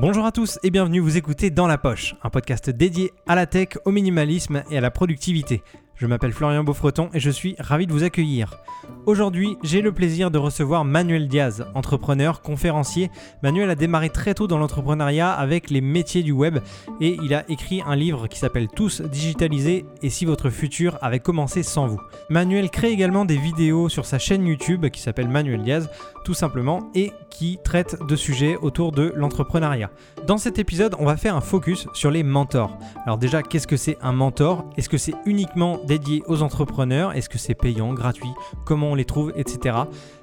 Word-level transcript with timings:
Bonjour 0.00 0.24
à 0.24 0.30
tous 0.30 0.60
et 0.62 0.70
bienvenue 0.70 1.00
vous 1.00 1.16
écouter 1.16 1.50
Dans 1.50 1.66
la 1.66 1.76
Poche, 1.76 2.14
un 2.22 2.30
podcast 2.30 2.70
dédié 2.70 3.12
à 3.26 3.34
la 3.34 3.46
tech, 3.46 3.70
au 3.84 3.90
minimalisme 3.90 4.62
et 4.70 4.78
à 4.78 4.80
la 4.80 4.92
productivité. 4.92 5.60
Je 5.98 6.06
m'appelle 6.06 6.32
Florian 6.32 6.62
Beaufreton 6.62 7.10
et 7.12 7.18
je 7.18 7.28
suis 7.28 7.56
ravi 7.58 7.88
de 7.88 7.92
vous 7.92 8.04
accueillir. 8.04 8.56
Aujourd'hui, 9.04 9.56
j'ai 9.64 9.82
le 9.82 9.90
plaisir 9.90 10.30
de 10.30 10.38
recevoir 10.38 10.84
Manuel 10.84 11.26
Diaz, 11.26 11.66
entrepreneur, 11.74 12.40
conférencier. 12.40 13.10
Manuel 13.42 13.68
a 13.68 13.74
démarré 13.74 14.08
très 14.08 14.34
tôt 14.34 14.46
dans 14.46 14.58
l'entrepreneuriat 14.58 15.32
avec 15.32 15.70
les 15.70 15.80
métiers 15.80 16.22
du 16.22 16.30
web 16.30 16.58
et 17.00 17.18
il 17.22 17.34
a 17.34 17.44
écrit 17.50 17.82
un 17.84 17.96
livre 17.96 18.28
qui 18.28 18.38
s'appelle 18.38 18.68
Tous 18.68 19.00
digitalisés 19.00 19.86
et 20.00 20.08
si 20.08 20.24
votre 20.24 20.50
futur 20.50 20.98
avait 21.02 21.18
commencé 21.18 21.64
sans 21.64 21.88
vous. 21.88 22.00
Manuel 22.30 22.70
crée 22.70 22.92
également 22.92 23.24
des 23.24 23.36
vidéos 23.36 23.88
sur 23.88 24.06
sa 24.06 24.20
chaîne 24.20 24.46
YouTube 24.46 24.88
qui 24.90 25.00
s'appelle 25.00 25.28
Manuel 25.28 25.62
Diaz, 25.62 25.90
tout 26.24 26.34
simplement, 26.34 26.90
et 26.94 27.12
qui 27.30 27.58
traite 27.64 27.98
de 28.06 28.16
sujets 28.16 28.56
autour 28.56 28.92
de 28.92 29.12
l'entrepreneuriat. 29.16 29.90
Dans 30.26 30.38
cet 30.38 30.58
épisode, 30.58 30.94
on 30.98 31.06
va 31.06 31.16
faire 31.16 31.36
un 31.36 31.40
focus 31.40 31.86
sur 31.92 32.10
les 32.10 32.22
mentors. 32.22 32.78
Alors 33.06 33.16
déjà, 33.16 33.42
qu'est-ce 33.42 33.66
que 33.66 33.76
c'est 33.76 33.96
un 34.02 34.12
mentor? 34.12 34.68
Est-ce 34.76 34.88
que 34.88 34.98
c'est 34.98 35.14
uniquement 35.24 35.80
dédié 35.88 36.22
aux 36.28 36.42
entrepreneurs 36.42 37.16
Est-ce 37.16 37.28
que 37.28 37.38
c'est 37.38 37.54
payant, 37.54 37.92
gratuit 37.94 38.30
Comment 38.64 38.92
on 38.92 38.94
les 38.94 39.04
trouve, 39.04 39.32
etc. 39.34 39.76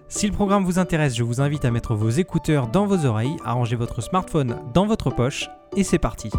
Si 0.08 0.28
le 0.28 0.34
programme 0.34 0.64
vous 0.64 0.80
intéresse, 0.80 1.16
je 1.16 1.24
vous 1.24 1.42
invite 1.42 1.66
à 1.66 1.72
mettre 1.72 1.96
vos 1.96 2.10
écouteurs 2.10 2.68
dans 2.68 2.86
vos 2.86 3.06
oreilles, 3.06 3.36
à 3.44 3.54
ranger 3.54 3.76
votre 3.76 4.02
smartphone 4.02 4.58
dans 4.74 4.86
votre 4.86 5.10
poche, 5.10 5.50
et 5.76 5.84
c'est 5.84 6.00
parti. 6.00 6.30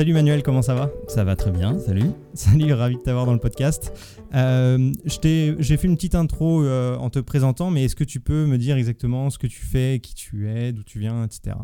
Salut 0.00 0.14
Manuel, 0.14 0.42
comment 0.42 0.62
ça 0.62 0.74
va? 0.74 0.90
Ça 1.08 1.24
va 1.24 1.36
très 1.36 1.50
bien, 1.50 1.78
salut. 1.78 2.12
Salut, 2.32 2.72
ravi 2.72 2.96
de 2.96 3.02
t'avoir 3.02 3.26
dans 3.26 3.34
le 3.34 3.38
podcast. 3.38 3.92
Euh, 4.32 4.94
J'ai 5.04 5.76
fait 5.76 5.86
une 5.86 5.96
petite 5.96 6.14
intro 6.14 6.64
euh, 6.64 6.96
en 6.96 7.10
te 7.10 7.18
présentant, 7.18 7.70
mais 7.70 7.84
est-ce 7.84 7.96
que 7.96 8.04
tu 8.04 8.18
peux 8.18 8.46
me 8.46 8.56
dire 8.56 8.78
exactement 8.78 9.28
ce 9.28 9.38
que 9.38 9.46
tu 9.46 9.60
fais, 9.60 10.00
qui 10.02 10.14
tu 10.14 10.48
es, 10.48 10.72
d'où 10.72 10.84
tu 10.84 11.00
viens, 11.00 11.24
etc. 11.24 11.54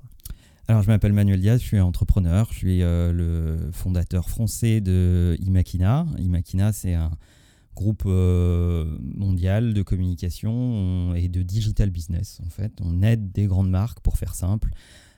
Alors, 0.69 0.83
je 0.83 0.89
m'appelle 0.89 1.14
Manuel 1.14 1.41
Diaz, 1.41 1.62
je 1.62 1.67
suis 1.67 1.81
entrepreneur, 1.81 2.47
je 2.51 2.59
suis 2.59 2.83
euh, 2.83 3.11
le 3.11 3.70
fondateur 3.73 4.29
français 4.29 4.83
de 4.83 5.34
Imakina. 5.41 6.05
Imakina, 6.19 6.75
c'est 6.75 6.92
un 6.92 7.12
groupe 7.75 8.05
mondial 8.05 9.73
de 9.73 9.81
communication 9.81 11.14
et 11.14 11.29
de 11.29 11.41
digital 11.41 11.89
business, 11.89 12.42
en 12.45 12.51
fait. 12.51 12.73
On 12.83 13.03
aide 13.03 13.33
des 13.33 13.47
grandes 13.47 13.70
marques, 13.70 14.01
pour 14.01 14.19
faire 14.19 14.34
simple, 14.34 14.69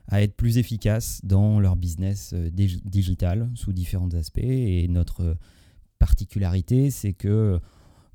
à 0.08 0.22
être 0.22 0.34
plus 0.34 0.58
efficaces 0.58 1.20
dans 1.22 1.60
leur 1.60 1.76
business 1.76 2.32
euh, 2.34 2.50
digital 2.50 3.50
sous 3.54 3.72
différents 3.72 4.12
aspects. 4.14 4.38
Et 4.38 4.88
notre 4.88 5.36
particularité, 5.98 6.90
c'est 6.90 7.12
que 7.12 7.60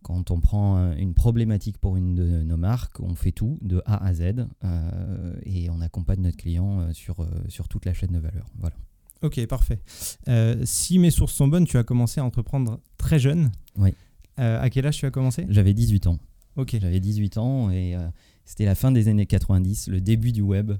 quand 0.01 0.31
on 0.31 0.41
prend 0.41 0.93
une 0.97 1.13
problématique 1.13 1.77
pour 1.77 1.95
une 1.95 2.15
de 2.15 2.43
nos 2.43 2.57
marques, 2.57 2.99
on 2.99 3.15
fait 3.15 3.31
tout 3.31 3.57
de 3.61 3.81
A 3.85 4.03
à 4.05 4.13
Z 4.13 4.47
euh, 4.63 5.33
et 5.43 5.69
on 5.69 5.79
accompagne 5.79 6.21
notre 6.21 6.37
client 6.37 6.81
euh, 6.81 6.93
sur, 6.93 7.25
sur 7.47 7.69
toute 7.69 7.85
la 7.85 7.93
chaîne 7.93 8.11
de 8.11 8.19
valeur. 8.19 8.47
Voilà. 8.57 8.75
Ok, 9.21 9.45
parfait. 9.47 9.79
si 10.65 10.99
mes 10.99 11.09
sources 11.09 11.33
sont 11.33 11.47
bonnes, 11.47 11.65
tu 11.65 11.77
as 11.77 11.83
commencé 11.83 12.19
à 12.19 12.25
entreprendre 12.25 12.81
très 12.97 13.19
jeune. 13.19 13.51
Oui. 13.77 13.93
à 14.35 14.69
quel 14.69 14.85
âge 14.85 14.97
tu 14.97 15.05
as 15.05 15.11
commencé? 15.11 15.45
J'avais 15.47 15.73
18 15.73 16.07
ans. 16.07 16.19
Ok. 16.57 16.75
J'avais 16.81 16.99
18 16.99 17.37
ans 17.37 17.71
et 17.71 17.95
c'était 18.43 18.65
la 18.65 18.75
fin 18.75 18.91
des 18.91 19.07
années 19.07 19.25
90, 19.25 19.87
le 19.87 20.01
début 20.01 20.33
du 20.33 20.41
web. 20.41 20.73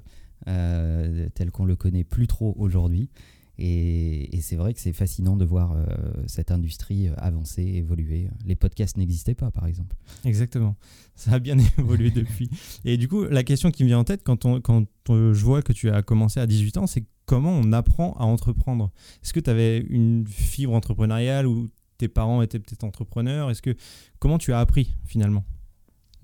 Euh, 0.46 1.28
tel 1.34 1.50
qu'on 1.50 1.64
le 1.64 1.76
connaît 1.76 2.04
plus 2.04 2.26
trop 2.26 2.54
aujourd'hui. 2.58 3.08
Et, 3.56 4.40
c'est 4.42 4.56
vrai 4.56 4.74
que 4.74 4.80
c'est 4.80 4.92
fascinant 4.92 5.36
de 5.36 5.44
voir 5.44 5.72
euh, 5.72 5.84
cette 6.26 6.50
industrie 6.50 7.08
euh, 7.08 7.14
avancer, 7.16 7.62
évoluer. 7.62 8.28
Les 8.44 8.56
podcasts 8.56 8.96
n'existaient 8.96 9.34
pas, 9.34 9.50
par 9.50 9.66
exemple. 9.66 9.96
Exactement. 10.24 10.76
Ça 11.14 11.32
a 11.32 11.38
bien 11.38 11.56
évolué 11.78 12.10
depuis. 12.14 12.50
Et 12.84 12.96
du 12.96 13.08
coup, 13.08 13.24
la 13.24 13.42
question 13.42 13.70
qui 13.70 13.84
me 13.84 13.88
vient 13.88 14.00
en 14.00 14.04
tête 14.04 14.22
quand, 14.22 14.44
on, 14.44 14.60
quand 14.60 14.86
je 15.08 15.44
vois 15.44 15.62
que 15.62 15.72
tu 15.72 15.88
as 15.90 16.02
commencé 16.02 16.40
à 16.40 16.46
18 16.46 16.76
ans, 16.78 16.86
c'est 16.86 17.04
comment 17.26 17.52
on 17.52 17.72
apprend 17.72 18.12
à 18.14 18.24
entreprendre? 18.24 18.90
Est-ce 19.22 19.32
que 19.32 19.40
tu 19.40 19.48
avais 19.48 19.78
une 19.78 20.26
fibre 20.26 20.74
entrepreneuriale 20.74 21.46
ou 21.46 21.68
tes 21.96 22.08
parents 22.08 22.42
étaient 22.42 22.58
peut-être 22.58 22.84
entrepreneurs? 22.84 23.50
Est-ce 23.50 23.62
que 23.62 23.76
comment 24.18 24.36
tu 24.36 24.52
as 24.52 24.58
appris 24.58 24.96
finalement? 25.04 25.44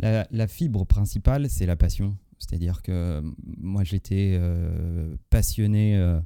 La, 0.01 0.27
la 0.31 0.47
fibre 0.47 0.85
principale, 0.85 1.49
c'est 1.49 1.67
la 1.67 1.77
passion. 1.77 2.17
C'est-à-dire 2.41 2.83
que 2.83 2.91
euh, 2.91 3.23
moi, 3.59 3.85
j'étais 3.85 4.37
euh, 4.41 5.15
passionné 5.29 5.97
euh, 5.97 6.21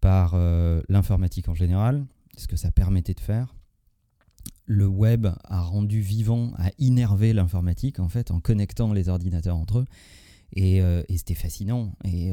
par 0.00 0.36
l'informatique 0.88 1.48
en 1.48 1.54
général, 1.54 2.04
ce 2.36 2.46
que 2.46 2.56
ça 2.56 2.70
permettait 2.70 3.14
de 3.14 3.20
faire. 3.20 3.56
Le 4.66 4.86
web 4.86 5.26
a 5.44 5.62
rendu 5.62 6.00
vivant, 6.00 6.52
a 6.58 6.70
innervé 6.78 7.32
l'informatique, 7.32 7.98
en 7.98 8.08
fait, 8.08 8.30
en 8.30 8.38
connectant 8.38 8.92
les 8.92 9.08
ordinateurs 9.08 9.56
entre 9.56 9.78
eux. 9.80 9.86
Et, 10.54 10.80
c'était 11.16 11.34
fascinant. 11.34 11.92
Et 12.04 12.32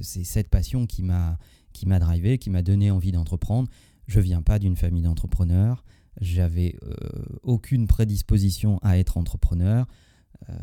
c'est 0.00 0.24
cette 0.24 0.48
passion 0.48 0.86
qui 0.86 1.02
m'a 1.02 1.36
qui 1.74 1.86
m'a 1.86 1.98
drivé, 1.98 2.38
qui 2.38 2.48
m'a 2.48 2.62
donné 2.62 2.90
envie 2.90 3.12
d'entreprendre. 3.12 3.68
Je 4.06 4.20
viens 4.20 4.40
pas 4.40 4.58
d'une 4.58 4.76
famille 4.76 5.02
d'entrepreneurs. 5.02 5.84
J'avais 6.22 6.78
aucune 7.42 7.86
prédisposition 7.86 8.78
à 8.82 8.96
être 8.96 9.18
entrepreneur. 9.18 9.86
Euh, 10.50 10.54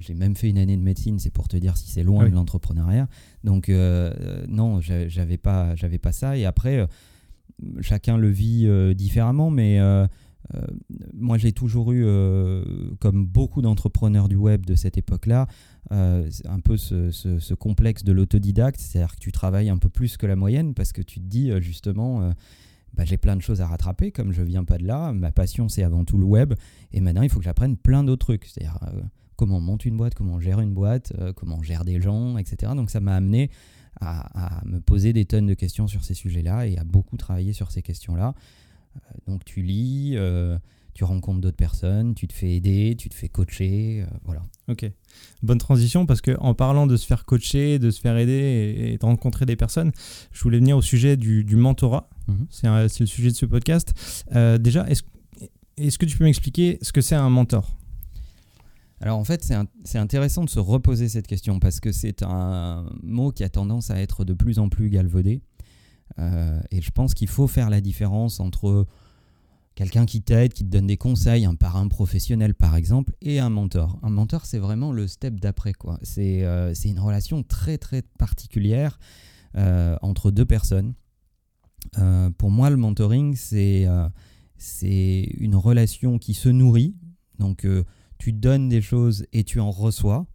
j'ai 0.00 0.14
même 0.14 0.36
fait 0.36 0.48
une 0.48 0.58
année 0.58 0.76
de 0.76 0.82
médecine, 0.82 1.18
c'est 1.18 1.30
pour 1.30 1.48
te 1.48 1.56
dire 1.56 1.76
si 1.76 1.90
c'est 1.90 2.02
loin 2.02 2.28
de 2.28 2.34
l'entrepreneuriat. 2.34 3.08
Donc 3.44 3.68
euh, 3.68 4.12
euh, 4.20 4.46
non, 4.48 4.80
j'avais 4.80 5.36
pas, 5.36 5.74
j'avais 5.76 5.98
pas 5.98 6.12
ça. 6.12 6.36
Et 6.36 6.44
après, 6.44 6.86
chacun 7.80 8.16
le 8.16 8.28
vit 8.28 8.68
différemment, 8.94 9.50
mais 9.50 9.78
moi 11.14 11.38
j'ai 11.38 11.52
toujours 11.52 11.92
eu, 11.92 12.04
comme 13.00 13.26
beaucoup 13.26 13.62
d'entrepreneurs 13.62 14.28
du 14.28 14.36
web 14.36 14.64
de 14.64 14.74
cette 14.74 14.96
époque-là, 14.96 15.46
un 15.90 16.60
peu 16.64 16.76
ce, 16.76 17.10
ce 17.10 17.54
complexe 17.54 18.04
de 18.04 18.12
l'autodidacte, 18.12 18.80
c'est-à-dire 18.80 19.14
que 19.14 19.20
tu 19.20 19.32
travailles 19.32 19.68
un 19.68 19.78
peu 19.78 19.88
plus 19.88 20.16
que 20.16 20.26
la 20.26 20.36
moyenne 20.36 20.74
parce 20.74 20.92
que 20.92 21.02
tu 21.02 21.20
te 21.20 21.26
dis 21.26 21.50
justement 21.60 22.32
bah, 22.94 23.04
j'ai 23.04 23.18
plein 23.18 23.36
de 23.36 23.42
choses 23.42 23.60
à 23.60 23.66
rattraper, 23.66 24.10
comme 24.10 24.32
je 24.32 24.42
viens 24.42 24.64
pas 24.64 24.78
de 24.78 24.86
là. 24.86 25.12
Ma 25.12 25.32
passion, 25.32 25.68
c'est 25.68 25.82
avant 25.82 26.04
tout 26.04 26.18
le 26.18 26.24
web. 26.24 26.54
Et 26.92 27.00
maintenant, 27.00 27.22
il 27.22 27.28
faut 27.28 27.38
que 27.38 27.44
j'apprenne 27.44 27.76
plein 27.76 28.04
d'autres 28.04 28.26
trucs. 28.26 28.46
C'est-à-dire 28.46 28.78
euh, 28.82 29.02
comment 29.36 29.58
on 29.58 29.60
monte 29.60 29.84
une 29.84 29.96
boîte, 29.96 30.14
comment 30.14 30.34
on 30.34 30.40
gère 30.40 30.60
une 30.60 30.72
boîte, 30.72 31.12
euh, 31.18 31.32
comment 31.32 31.56
on 31.58 31.62
gère 31.62 31.84
des 31.84 32.00
gens, 32.00 32.38
etc. 32.38 32.72
Donc 32.74 32.90
ça 32.90 33.00
m'a 33.00 33.14
amené 33.14 33.50
à, 34.00 34.62
me 34.66 34.78
poser 34.78 35.12
des 35.14 35.24
tonnes 35.24 35.46
de 35.46 35.54
questions 35.54 35.86
sur 35.86 36.04
ces 36.04 36.12
sujets-là 36.14 36.66
et 36.66 36.76
à 36.76 36.84
beaucoup 36.84 37.16
travailler 37.16 37.54
sur 37.54 37.70
ces 37.70 37.80
questions-là. 37.80 38.34
Euh, 38.96 39.00
donc 39.26 39.44
tu 39.44 39.62
lis, 39.62 40.16
tu 40.96 41.04
rencontres 41.04 41.42
d'autres 41.42 41.58
personnes, 41.58 42.14
tu 42.14 42.26
te 42.26 42.32
fais 42.32 42.54
aider, 42.54 42.96
tu 42.98 43.10
te 43.10 43.14
fais 43.14 43.28
coacher, 43.28 44.06
voilà. 44.24 44.42
Ok, 44.68 44.90
bonne 45.42 45.58
transition 45.58 46.06
parce 46.06 46.22
que 46.22 46.34
en 46.40 46.54
parlant 46.54 46.86
de 46.86 46.96
se 46.96 47.06
faire 47.06 47.26
coacher, 47.26 47.78
de 47.78 47.90
se 47.90 48.00
faire 48.00 48.16
aider 48.16 48.74
et, 48.78 48.96
de 48.96 49.04
rencontrer 49.04 49.44
des 49.44 49.56
personnes, 49.56 49.92
je 50.32 50.42
voulais 50.42 50.56
venir 50.56 50.74
au 50.74 50.80
sujet 50.80 51.18
du, 51.18 51.44
mentorat. 51.54 52.08
Mhm. 52.28 52.46
C'est 52.50 53.00
le 53.00 53.06
sujet 53.06 53.28
de 53.28 53.36
ce 53.36 53.44
podcast. 53.44 53.92
Euh, 54.34 54.56
déjà, 54.56 54.86
est-ce 54.88 55.98
que 55.98 56.06
tu 56.06 56.16
peux 56.16 56.24
m'expliquer 56.24 56.78
ce 56.80 56.92
que 56.92 57.02
c'est 57.02 57.14
un 57.14 57.28
mentor? 57.28 57.76
Alors 59.02 59.18
en 59.18 59.24
fait, 59.24 59.44
c'est 59.84 59.98
intéressant 59.98 60.44
de 60.44 60.50
se 60.50 60.58
reposer 60.58 61.10
cette 61.10 61.26
question 61.26 61.60
parce 61.60 61.78
que 61.80 61.92
c'est 61.92 62.22
un 62.22 62.86
mot 63.02 63.32
qui 63.32 63.44
a 63.44 63.50
tendance 63.50 63.90
à 63.90 64.00
être 64.00 64.24
de 64.24 64.32
plus 64.32 64.58
en 64.58 64.70
plus 64.70 64.88
galvaudé. 64.88 65.42
Euh, 66.18 66.58
et 66.70 66.80
je 66.80 66.90
pense 66.90 67.12
qu'il 67.12 67.28
faut 67.28 67.46
faire 67.46 67.68
la 67.68 67.82
différence 67.82 68.40
entre 68.40 68.86
quelqu'un 69.76 70.06
qui 70.06 70.22
t'aide, 70.22 70.52
qui 70.54 70.64
te 70.64 70.70
donne 70.70 70.88
des 70.88 70.96
conseils, 70.96 71.44
un 71.44 71.54
parrain 71.54 71.86
professionnel 71.86 72.54
par 72.54 72.74
exemple, 72.74 73.12
et 73.20 73.38
un 73.38 73.50
mentor. 73.50 74.00
Un 74.02 74.10
mentor, 74.10 74.44
c'est 74.46 74.58
vraiment 74.58 74.90
le 74.90 75.06
step 75.06 75.38
d'après. 75.38 75.74
quoi. 75.74 76.00
C'est 76.02 76.42
euh, 76.42 76.74
une 76.84 76.98
relation 76.98 77.44
très 77.44 77.78
très 77.78 78.02
particulière 78.02 78.98
euh, 79.56 79.96
entre 80.02 80.32
deux 80.32 80.46
personnes. 80.46 80.94
Euh, 81.98 82.30
pour 82.30 82.50
moi, 82.50 82.70
le 82.70 82.76
mentoring, 82.76 83.36
c'est 83.36 83.86
c'est 84.56 85.28
une 85.38 85.54
relation 85.54 86.18
qui 86.18 86.34
se 86.34 86.48
nourrit. 86.48 86.96
Donc, 87.38 87.66
tu 88.18 88.32
donnes 88.32 88.70
des 88.70 88.80
choses 88.80 89.26
et 89.34 89.44
tu 89.44 89.60
en 89.60 89.70
reçois. 89.70 90.26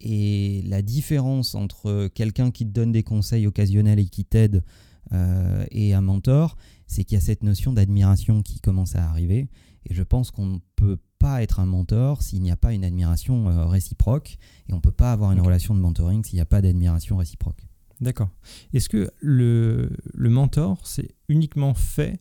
et 0.00 0.62
la 0.66 0.82
différence 0.82 1.54
entre 1.54 2.08
quelqu'un 2.08 2.50
qui 2.50 2.66
te 2.66 2.72
donne 2.72 2.90
des 2.90 3.04
conseils 3.04 3.46
occasionnels 3.46 4.00
et 4.00 4.06
qui 4.06 4.24
t'aide 4.24 4.64
et 5.12 5.94
un 5.94 6.00
mentor, 6.00 6.56
c'est 6.86 7.04
qu'il 7.04 7.16
y 7.16 7.18
a 7.18 7.24
cette 7.24 7.42
notion 7.42 7.72
d'admiration 7.72 8.42
qui 8.42 8.60
commence 8.60 8.96
à 8.96 9.08
arriver. 9.08 9.48
Et 9.88 9.94
je 9.94 10.02
pense 10.02 10.30
qu'on 10.30 10.46
ne 10.46 10.58
peut 10.74 10.98
pas 11.18 11.42
être 11.42 11.60
un 11.60 11.66
mentor 11.66 12.22
s'il 12.22 12.42
n'y 12.42 12.50
a 12.50 12.56
pas 12.56 12.72
une 12.72 12.84
admiration 12.84 13.48
euh, 13.48 13.66
réciproque. 13.66 14.36
Et 14.68 14.72
on 14.72 14.76
ne 14.76 14.80
peut 14.80 14.90
pas 14.90 15.12
avoir 15.12 15.32
une 15.32 15.40
relation 15.40 15.74
de 15.74 15.80
mentoring 15.80 16.24
s'il 16.24 16.36
n'y 16.36 16.40
a 16.40 16.46
pas 16.46 16.60
d'admiration 16.60 17.16
réciproque. 17.16 17.66
D'accord. 18.00 18.28
Est-ce 18.72 18.88
que 18.88 19.10
le, 19.20 19.90
le 20.12 20.30
mentor, 20.30 20.86
c'est 20.86 21.14
uniquement 21.28 21.74
fait 21.74 22.20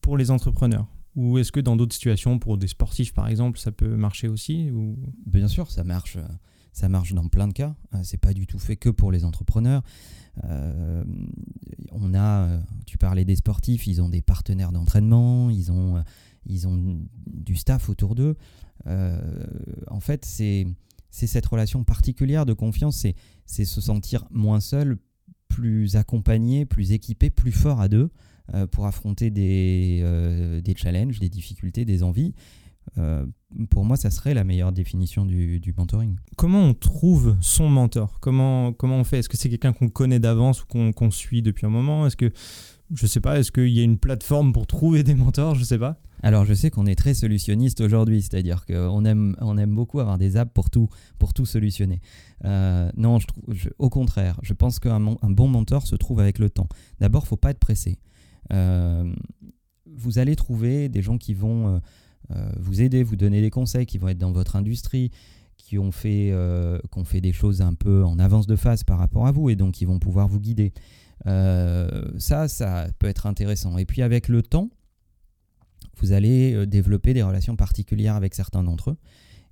pour 0.00 0.16
les 0.16 0.30
entrepreneurs? 0.30 0.86
Ou 1.16 1.38
est-ce 1.38 1.52
que 1.52 1.60
dans 1.60 1.76
d'autres 1.76 1.94
situations, 1.94 2.38
pour 2.38 2.58
des 2.58 2.68
sportifs 2.68 3.12
par 3.12 3.28
exemple, 3.28 3.58
ça 3.58 3.70
peut 3.70 3.96
marcher 3.96 4.28
aussi 4.28 4.70
ou... 4.70 4.96
Bien 5.26 5.48
sûr, 5.48 5.70
ça 5.70 5.84
marche, 5.84 6.16
ça 6.74 6.88
marche 6.88 7.14
dans 7.14 7.28
plein 7.28 7.48
de 7.48 7.52
cas. 7.52 7.74
Euh, 7.94 8.00
c'est 8.02 8.18
pas 8.18 8.34
du 8.34 8.46
tout 8.46 8.58
fait 8.58 8.76
que 8.76 8.90
pour 8.90 9.12
les 9.12 9.24
entrepreneurs. 9.24 9.82
Euh, 10.42 11.04
on 11.92 12.12
a, 12.12 12.48
euh, 12.48 12.60
tu 12.84 12.98
parlais 12.98 13.24
des 13.24 13.36
sportifs, 13.36 13.86
ils 13.86 14.02
ont 14.02 14.08
des 14.08 14.20
partenaires 14.20 14.72
d'entraînement, 14.72 15.48
ils 15.50 15.70
ont, 15.70 16.02
ils 16.44 16.66
ont 16.66 17.00
du 17.26 17.54
staff 17.54 17.88
autour 17.88 18.16
d'eux. 18.16 18.36
en 18.86 20.00
fait, 20.00 20.24
c'est 20.24 20.66
cette 21.10 21.46
relation 21.46 21.84
particulière 21.84 22.44
de 22.44 22.52
confiance, 22.52 23.06
c'est 23.46 23.64
se 23.64 23.80
sentir 23.80 24.26
moins 24.30 24.60
seul, 24.60 24.98
plus 25.46 25.94
accompagné, 25.94 26.66
plus 26.66 26.90
équipé, 26.90 27.30
plus 27.30 27.52
fort 27.52 27.80
à 27.80 27.88
deux 27.88 28.10
pour 28.72 28.86
affronter 28.86 29.30
des, 29.30 30.60
des 30.62 30.74
challenges, 30.74 31.20
des 31.20 31.28
difficultés, 31.28 31.84
des 31.84 32.02
envies. 32.02 32.34
Euh, 32.98 33.26
pour 33.70 33.84
moi, 33.84 33.96
ça 33.96 34.10
serait 34.10 34.34
la 34.34 34.44
meilleure 34.44 34.72
définition 34.72 35.24
du, 35.24 35.74
mentoring. 35.76 36.16
Comment 36.36 36.60
on 36.60 36.74
trouve 36.74 37.36
son 37.40 37.68
mentor? 37.68 38.18
Comment, 38.20 38.72
comment 38.72 38.96
on 38.96 39.04
fait? 39.04 39.20
Est-ce 39.20 39.28
que 39.28 39.36
c'est 39.36 39.48
quelqu'un 39.48 39.72
qu'on 39.72 39.88
connaît 39.88 40.18
d'avance 40.18 40.62
ou 40.62 40.92
qu'on 40.92 41.10
suit 41.10 41.42
depuis 41.42 41.66
un 41.66 41.70
moment? 41.70 42.06
Est-ce 42.06 42.16
que, 42.16 42.32
je 42.94 43.06
sais 43.06 43.20
pas, 43.20 43.38
est-ce 43.38 43.52
qu'il 43.52 43.68
y 43.68 43.80
a 43.80 43.82
une 43.82 43.98
plateforme 43.98 44.52
pour 44.52 44.66
trouver 44.66 45.02
des 45.02 45.14
mentors? 45.14 45.54
Je 45.54 45.64
sais 45.64 45.78
pas. 45.78 46.00
Alors, 46.22 46.44
je 46.46 46.54
sais 46.54 46.70
qu'on 46.70 46.86
est 46.86 46.94
très 46.94 47.12
solutionniste 47.12 47.80
aujourd'hui, 47.80 48.22
c'est-à-dire 48.22 48.64
qu'on 48.64 49.04
aime, 49.04 49.36
on 49.40 49.58
aime 49.58 49.74
beaucoup 49.74 50.00
avoir 50.00 50.16
des 50.16 50.36
apps 50.36 50.52
pour 50.52 50.70
tout, 50.70 50.88
pour 51.18 51.34
tout 51.34 51.44
solutionner. 51.44 52.00
Euh, 52.44 52.90
non, 52.96 53.18
je, 53.48 53.68
au 53.78 53.90
contraire, 53.90 54.40
je 54.42 54.54
pense 54.54 54.78
qu'un 54.78 55.00
bon 55.00 55.48
mentor 55.48 55.86
se 55.86 55.96
trouve 55.96 56.20
avec 56.20 56.38
le 56.38 56.48
temps. 56.48 56.68
D'abord, 56.98 57.26
faut 57.26 57.36
pas 57.36 57.50
être 57.50 57.58
pressé. 57.58 57.98
Euh, 58.52 59.12
vous 59.86 60.18
allez 60.18 60.34
trouver 60.34 60.88
des 60.88 61.02
gens 61.02 61.18
qui 61.18 61.34
vont 61.34 61.80
vous 62.58 62.80
aider, 62.82 63.02
vous 63.02 63.16
donner 63.16 63.40
des 63.40 63.50
conseils 63.50 63.86
qui 63.86 63.98
vont 63.98 64.08
être 64.08 64.18
dans 64.18 64.32
votre 64.32 64.56
industrie, 64.56 65.10
qui 65.64 65.78
ont, 65.78 65.92
fait, 65.92 66.30
euh, 66.30 66.78
fait 67.04 67.20
des 67.20 67.32
choses 67.32 67.62
un 67.62 67.74
peu 67.74 68.04
en 68.04 68.18
avance 68.18 68.46
de 68.46 68.56
phase 68.56 68.84
par 68.84 68.98
rapport 68.98 69.26
à 69.26 69.32
vous 69.32 69.48
et 69.48 69.56
donc 69.56 69.72
qui 69.72 69.86
vont 69.86 69.98
pouvoir 69.98 70.28
vous 70.28 70.40
guider. 70.40 70.72
Euh, 71.26 72.04
ça, 72.18 72.48
ça 72.48 72.86
peut 72.98 73.06
être 73.06 73.26
intéressant. 73.26 73.78
Et 73.78 73.86
puis 73.86 74.02
avec 74.02 74.28
le 74.28 74.42
temps, 74.42 74.68
vous 75.98 76.12
allez 76.12 76.66
développer 76.66 77.14
des 77.14 77.22
relations 77.22 77.56
particulières 77.56 78.14
avec 78.14 78.34
certains 78.34 78.62
d'entre 78.62 78.90
eux. 78.90 78.96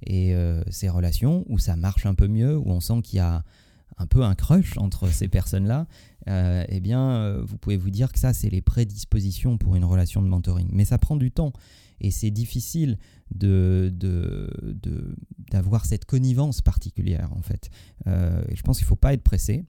Et 0.05 0.35
ces 0.69 0.89
relations 0.89 1.45
où 1.49 1.59
ça 1.59 1.77
marche 1.77 2.07
un 2.07 2.15
peu 2.15 2.27
mieux, 2.27 2.59
où 2.59 2.71
on 2.71 2.81
sent 2.81 3.01
qu'il 3.03 3.19
y 3.19 3.21
a 3.21 3.45
un 3.99 4.07
peu 4.07 4.25
un 4.25 4.35
crush 4.35 4.77
entre 4.77 5.07
ces 5.09 5.29
personnes-là, 5.29 5.87
eh 6.27 6.81
bien, 6.81 7.37
vous 7.43 7.57
pouvez 7.59 7.77
vous 7.77 7.91
dire 7.91 8.13
que 8.13 8.19
ça, 8.19 8.33
c'est 8.33 8.51
les 8.51 8.61
prédispositions 8.61 9.57
pour 9.57 9.77
une 9.77 9.85
relation 9.85 10.21
de 10.21 10.27
mentoring. 10.27 10.69
Mais 10.73 10.85
ça 10.85 10.99
prend 10.99 11.17
du 11.17 11.31
temps 11.31 11.53
et 12.03 12.11
c'est 12.11 12.31
difficile 12.31 12.99
de, 13.31 13.91
d'avoir 15.51 15.87
cette 15.87 16.05
connivence 16.05 16.61
particulière 16.61 17.33
en 17.33 17.41
fait. 17.41 17.71
Euh, 18.07 18.43
je 18.53 18.63
pense 18.63 18.77
qu'il 18.77 18.85
ne 18.85 18.89
faut 18.89 18.97
pas 18.97 19.15
être 19.15 19.23
pressé. 19.23 19.65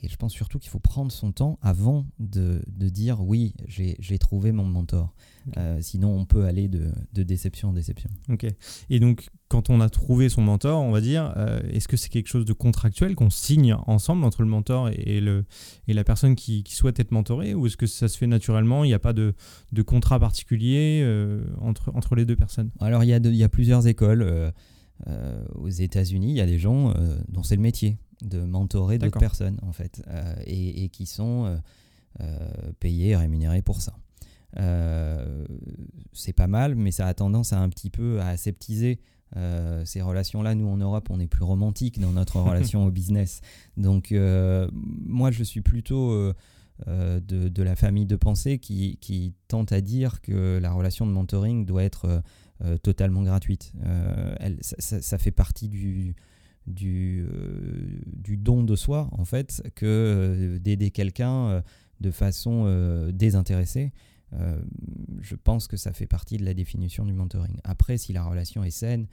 Et 0.00 0.08
je 0.08 0.16
pense 0.16 0.32
surtout 0.32 0.58
qu'il 0.58 0.70
faut 0.70 0.80
prendre 0.80 1.12
son 1.12 1.32
temps 1.32 1.58
avant 1.62 2.06
de, 2.18 2.62
dire 2.68 3.22
oui, 3.22 3.54
j'ai 3.68 4.18
trouvé 4.18 4.52
mon 4.52 4.64
mentor. 4.64 5.14
Euh, 5.56 5.78
sinon, 5.80 6.16
on 6.16 6.24
peut 6.24 6.44
aller 6.44 6.68
de, 6.68 6.92
déception 7.12 7.70
en 7.70 7.72
déception. 7.72 8.10
Ok. 8.28 8.46
Et 8.90 9.00
donc, 9.00 9.28
quand 9.48 9.70
on 9.70 9.80
a 9.80 9.88
trouvé 9.88 10.28
son 10.28 10.42
mentor, 10.42 10.82
on 10.82 10.90
va 10.90 11.00
dire, 11.00 11.32
euh, 11.36 11.60
est-ce 11.70 11.88
que 11.88 11.96
c'est 11.96 12.08
quelque 12.08 12.28
chose 12.28 12.44
de 12.44 12.52
contractuel 12.52 13.14
qu'on 13.14 13.30
signe 13.30 13.76
ensemble 13.86 14.24
entre 14.24 14.42
le 14.42 14.48
mentor 14.48 14.90
et, 14.90 15.20
le, 15.20 15.44
et 15.86 15.92
la 15.92 16.04
personne 16.04 16.34
qui, 16.34 16.64
souhaite 16.68 16.98
être 16.98 17.12
mentorée 17.12 17.54
Ou 17.54 17.66
est-ce 17.66 17.76
que 17.76 17.86
ça 17.86 18.08
se 18.08 18.18
fait 18.18 18.26
naturellement 18.26 18.84
Il 18.84 18.88
n'y 18.88 18.94
a 18.94 18.98
pas 18.98 19.12
de, 19.12 19.34
contrat 19.86 20.18
particulier 20.18 21.02
euh, 21.04 21.44
entre, 21.60 21.94
entre 21.94 22.14
les 22.14 22.24
deux 22.24 22.36
personnes? 22.36 22.70
Alors, 22.80 23.04
il 23.04 23.08
y, 23.08 23.14
a 23.14 23.18
il 23.18 23.36
y 23.36 23.44
a 23.44 23.48
plusieurs 23.48 23.86
écoles. 23.86 24.52
aux 25.54 25.68
États-Unis, 25.68 26.30
il 26.30 26.36
y 26.36 26.40
a 26.40 26.46
des 26.46 26.58
gens 26.58 26.94
dont 27.28 27.42
c'est 27.42 27.56
le 27.56 27.62
métier 27.62 27.98
de 28.24 28.40
mentorer 28.40 28.98
d'autres 28.98 29.18
personnes, 29.18 29.58
en 29.62 29.72
fait, 29.72 30.02
euh, 30.08 30.34
et, 30.46 30.88
qui 30.88 31.06
sont 31.06 31.46
euh, 31.46 31.56
euh, 32.20 32.72
payés 32.80 33.10
et 33.10 33.16
rémunérés 33.16 33.62
pour 33.62 33.80
ça. 33.80 33.94
c'est 36.12 36.32
pas 36.32 36.46
mal, 36.46 36.74
mais 36.74 36.92
ça 36.92 37.06
a 37.06 37.14
tendance 37.14 37.52
à 37.52 37.58
un 37.58 37.68
petit 37.68 37.90
peu 37.90 38.20
à 38.20 38.28
aseptiser 38.28 39.00
ces 39.84 40.00
relations-là. 40.00 40.54
Nous, 40.54 40.68
en 40.68 40.76
Europe, 40.76 41.08
on 41.10 41.18
est 41.18 41.26
plus 41.26 41.42
romantique 41.42 41.98
dans 41.98 42.12
notre 42.12 42.40
relation 42.40 42.84
au 42.84 42.90
business. 42.90 43.40
Donc, 43.76 44.12
moi, 44.12 45.30
je 45.32 45.42
suis 45.42 45.60
plutôt 45.60 46.32
de, 46.86 47.62
la 47.62 47.74
famille 47.74 48.06
de 48.06 48.16
pensée 48.16 48.58
qui, 48.58 49.34
tente 49.48 49.72
à 49.72 49.80
dire 49.80 50.20
que 50.20 50.58
la 50.62 50.72
relation 50.72 51.04
de 51.04 51.10
mentoring 51.10 51.66
doit 51.66 51.82
être 51.82 52.22
totalement 52.84 53.24
gratuite. 53.24 53.72
Elle, 54.38 54.58
ça, 54.60 55.18
fait 55.18 55.32
partie 55.32 55.68
du, 55.68 56.14
du, 56.66 57.26
euh, 57.28 58.00
du 58.06 58.36
don 58.36 58.62
de 58.62 58.76
soi, 58.76 59.08
en 59.12 59.24
fait, 59.24 59.62
que 59.74 59.86
euh, 59.86 60.58
d'aider 60.58 60.90
quelqu'un 60.90 61.48
euh, 61.48 61.62
de 62.00 62.10
façon 62.10 62.66
désintéressée. 63.12 63.92
je 65.20 65.36
pense 65.36 65.68
que 65.68 65.76
ça 65.76 65.92
fait 65.92 66.08
partie 66.08 66.36
de 66.36 66.44
la 66.44 66.52
définition 66.52 67.06
du 67.06 67.12
mentoring. 67.12 67.60
Après, 67.62 67.96
si 67.98 68.12
la 68.12 68.24
relation 68.24 68.64
est 68.64 68.70
saine, 68.70 69.06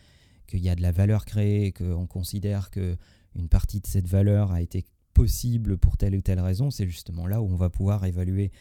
qu'il 0.47 0.59
y 0.59 0.69
a 0.69 0.75
de 0.75 0.81
la 0.81 0.91
valeur 0.91 1.25
créée, 1.25 1.71
qu'on 1.71 2.07
considère 2.07 2.71
que 2.71 2.97
une 3.35 3.47
partie 3.47 3.79
de 3.79 3.87
cette 3.87 4.07
valeur 4.07 4.51
a 4.51 4.61
été 4.61 4.83
possible 5.13 5.77
pour 5.77 5.95
telle 5.95 6.15
ou 6.15 6.21
telle 6.21 6.39
raison, 6.39 6.71
c'est 6.71 6.87
justement 6.87 7.27
là 7.27 7.41
où 7.41 7.45
on 7.45 7.55
va 7.55 7.69
pouvoir 7.69 8.03
évaluer 8.03 8.51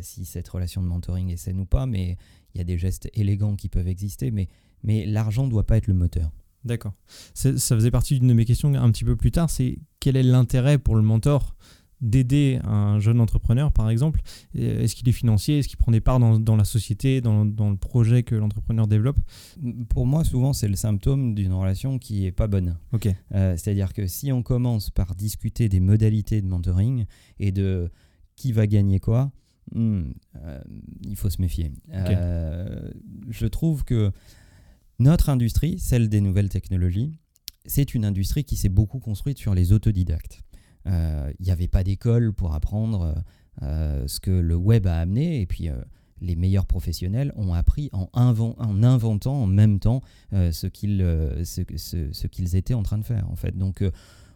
si 0.00 0.24
cette 0.24 0.48
relation 0.48 0.82
de 0.82 0.88
mentoring 0.88 1.30
est 1.30 1.36
saine 1.36 1.60
ou 1.60 1.64
pas. 1.64 1.86
Mais 1.86 2.18
il 2.54 2.58
y 2.58 2.60
a 2.60 2.64
des 2.64 2.78
gestes 2.78 3.08
élégants 3.14 3.54
qui 3.54 3.68
peuvent 3.68 3.88
exister, 3.88 4.32
mais, 4.32 4.48
mais 4.82 5.06
l'argent 5.06 5.46
ne 5.46 5.50
doit 5.50 5.66
pas 5.66 5.76
être 5.76 5.86
le 5.86 5.94
moteur. 5.94 6.32
D'accord. 6.64 6.92
Ça 7.34 7.52
faisait 7.52 7.90
partie 7.90 8.18
d'une 8.18 8.28
de 8.28 8.34
mes 8.34 8.44
questions 8.44 8.72
un 8.74 8.90
petit 8.90 9.04
peu 9.04 9.16
plus 9.16 9.32
tard, 9.32 9.50
c'est 9.50 9.78
quel 10.00 10.16
est 10.16 10.22
l'intérêt 10.22 10.78
pour 10.78 10.96
le 10.96 11.02
mentor 11.02 11.56
d'aider 12.02 12.58
un 12.64 12.98
jeune 12.98 13.20
entrepreneur, 13.20 13.72
par 13.72 13.88
exemple? 13.88 14.20
Est-ce 14.54 14.94
qu'il 14.94 15.08
est 15.08 15.12
financier? 15.12 15.60
Est-ce 15.60 15.68
qu'il 15.68 15.78
prend 15.78 15.92
des 15.92 16.00
parts 16.00 16.18
dans, 16.18 16.56
la 16.56 16.64
société, 16.64 17.20
dans, 17.20 17.44
le 17.44 17.76
projet 17.76 18.24
que 18.24 18.34
l'entrepreneur 18.34 18.88
développe? 18.88 19.18
Pour 19.88 20.06
moi, 20.06 20.24
souvent, 20.24 20.52
c'est 20.52 20.68
le 20.68 20.74
symptôme 20.74 21.34
d'une 21.34 21.52
relation 21.52 21.98
qui 21.98 22.22
n'est 22.22 22.32
pas 22.32 22.48
bonne. 22.48 22.76
Ok. 22.92 23.06
Euh, 23.34 23.56
c'est-à-dire 23.56 23.92
que 23.92 24.08
si 24.08 24.32
on 24.32 24.42
commence 24.42 24.90
par 24.90 25.14
discuter 25.14 25.68
des 25.68 25.80
modalités 25.80 26.42
de 26.42 26.48
mentoring 26.48 27.06
et 27.38 27.52
de 27.52 27.90
qui 28.34 28.50
va 28.50 28.66
gagner 28.66 28.98
quoi, 28.98 29.30
hmm, 29.72 30.02
euh, 30.42 30.60
il 31.06 31.16
faut 31.16 31.30
se 31.30 31.40
méfier. 31.40 31.70
Euh, 31.92 32.90
je 33.28 33.46
trouve 33.46 33.84
que 33.84 34.10
notre 35.02 35.28
industrie, 35.28 35.78
celle 35.78 36.08
des 36.08 36.20
nouvelles 36.20 36.48
technologies, 36.48 37.12
c'est 37.66 37.94
une 37.94 38.04
industrie 38.04 38.44
qui 38.44 38.56
s'est 38.56 38.68
beaucoup 38.68 38.98
construite 38.98 39.38
sur 39.38 39.54
les 39.54 39.72
autodidactes. 39.72 40.42
Euh, 40.86 41.32
il 41.38 41.46
n'y 41.46 41.52
avait 41.52 41.68
pas 41.68 41.84
d'école 41.84 42.32
pour 42.32 42.54
apprendre 42.54 43.14
euh, 43.62 44.06
ce 44.06 44.20
que 44.20 44.30
le 44.30 44.56
web 44.56 44.86
a 44.86 44.98
amené, 44.98 45.40
et 45.40 45.46
puis 45.46 45.68
euh, 45.68 45.76
les 46.20 46.36
meilleurs 46.36 46.66
professionnels 46.66 47.32
ont 47.36 47.52
appris 47.52 47.90
en, 47.92 48.08
en 48.12 48.82
inventant 48.82 49.42
en 49.42 49.46
même 49.46 49.80
temps 49.80 50.02
ce 50.30 50.66
qu'ils 50.68 51.00
ce, 51.44 52.26
qu'ils 52.28 52.56
étaient 52.56 52.74
en 52.74 52.84
train 52.84 52.98
de 52.98 53.04
faire. 53.04 53.28
En 53.28 53.36
fait. 53.36 53.56
Donc, 53.58 53.82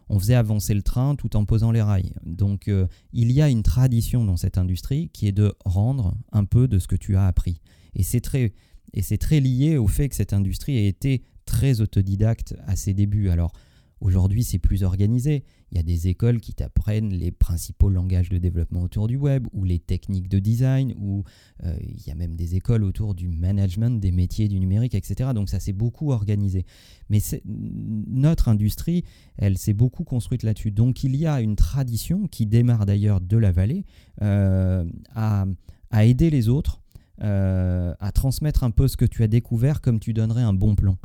on 0.09 0.19
faisait 0.19 0.35
avancer 0.35 0.73
le 0.73 0.81
train 0.81 1.15
tout 1.15 1.37
en 1.37 1.45
posant 1.45 1.71
les 1.71 1.81
rails. 1.81 2.11
Donc, 2.25 2.69
il 3.13 3.31
y 3.31 3.41
a 3.41 3.47
une 3.47 3.63
tradition 3.63 4.25
dans 4.25 4.35
cette 4.35 4.57
industrie 4.57 5.09
qui 5.13 5.29
est 5.29 5.31
de 5.31 5.53
rendre 5.63 6.17
un 6.33 6.43
peu 6.43 6.67
de 6.67 6.77
ce 6.77 6.89
que 6.89 6.97
tu 6.97 7.15
as 7.15 7.25
appris. 7.25 7.61
Et 7.95 8.03
c'est 8.03 8.21
très 8.21 8.53
et 8.93 9.01
c'est 9.01 9.17
très 9.17 9.39
lié 9.39 9.77
au 9.77 9.87
fait 9.87 10.09
que 10.09 10.15
cette 10.15 10.33
industrie 10.33 10.77
a 10.77 10.87
été 10.87 11.23
très 11.45 11.81
autodidacte 11.81 12.55
à 12.65 12.75
ses 12.75 12.93
débuts. 12.93 13.29
Alors 13.29 13.53
aujourd'hui, 13.99 14.43
c'est 14.43 14.59
plus 14.59 14.83
organisé. 14.83 15.43
Il 15.71 15.77
y 15.77 15.79
a 15.79 15.83
des 15.83 16.07
écoles 16.07 16.39
qui 16.39 16.53
t'apprennent 16.53 17.09
les 17.09 17.31
principaux 17.31 17.89
langages 17.89 18.29
de 18.29 18.37
développement 18.37 18.81
autour 18.81 19.07
du 19.07 19.17
web 19.17 19.47
ou 19.53 19.63
les 19.63 19.79
techniques 19.79 20.29
de 20.29 20.39
design, 20.39 20.93
ou 20.97 21.23
euh, 21.63 21.75
il 21.81 22.07
y 22.07 22.11
a 22.11 22.15
même 22.15 22.35
des 22.35 22.55
écoles 22.55 22.83
autour 22.83 23.15
du 23.15 23.27
management 23.27 23.99
des 23.99 24.11
métiers 24.11 24.47
du 24.47 24.59
numérique, 24.59 24.95
etc. 24.95 25.31
Donc 25.33 25.49
ça 25.49 25.59
s'est 25.59 25.73
beaucoup 25.73 26.11
organisé. 26.11 26.65
Mais 27.09 27.19
notre 27.45 28.47
industrie, 28.47 29.03
elle 29.37 29.57
s'est 29.57 29.73
beaucoup 29.73 30.03
construite 30.03 30.43
là-dessus. 30.43 30.71
Donc 30.71 31.03
il 31.03 31.15
y 31.15 31.25
a 31.25 31.41
une 31.41 31.55
tradition 31.55 32.27
qui 32.27 32.45
démarre 32.45 32.85
d'ailleurs 32.85 33.19
de 33.19 33.37
la 33.37 33.51
vallée 33.51 33.83
euh, 34.21 34.85
à, 35.15 35.45
à 35.89 36.05
aider 36.05 36.29
les 36.29 36.49
autres 36.49 36.81
euh, 37.21 37.93
à 37.99 38.11
transmettre 38.11 38.63
un 38.63 38.71
peu 38.71 38.87
ce 38.87 38.97
que 38.97 39.05
tu 39.05 39.23
as 39.23 39.27
découvert 39.27 39.81
comme 39.81 39.99
tu 39.99 40.13
donnerais 40.13 40.43
un 40.43 40.53
bon 40.53 40.75
plan. 40.75 40.97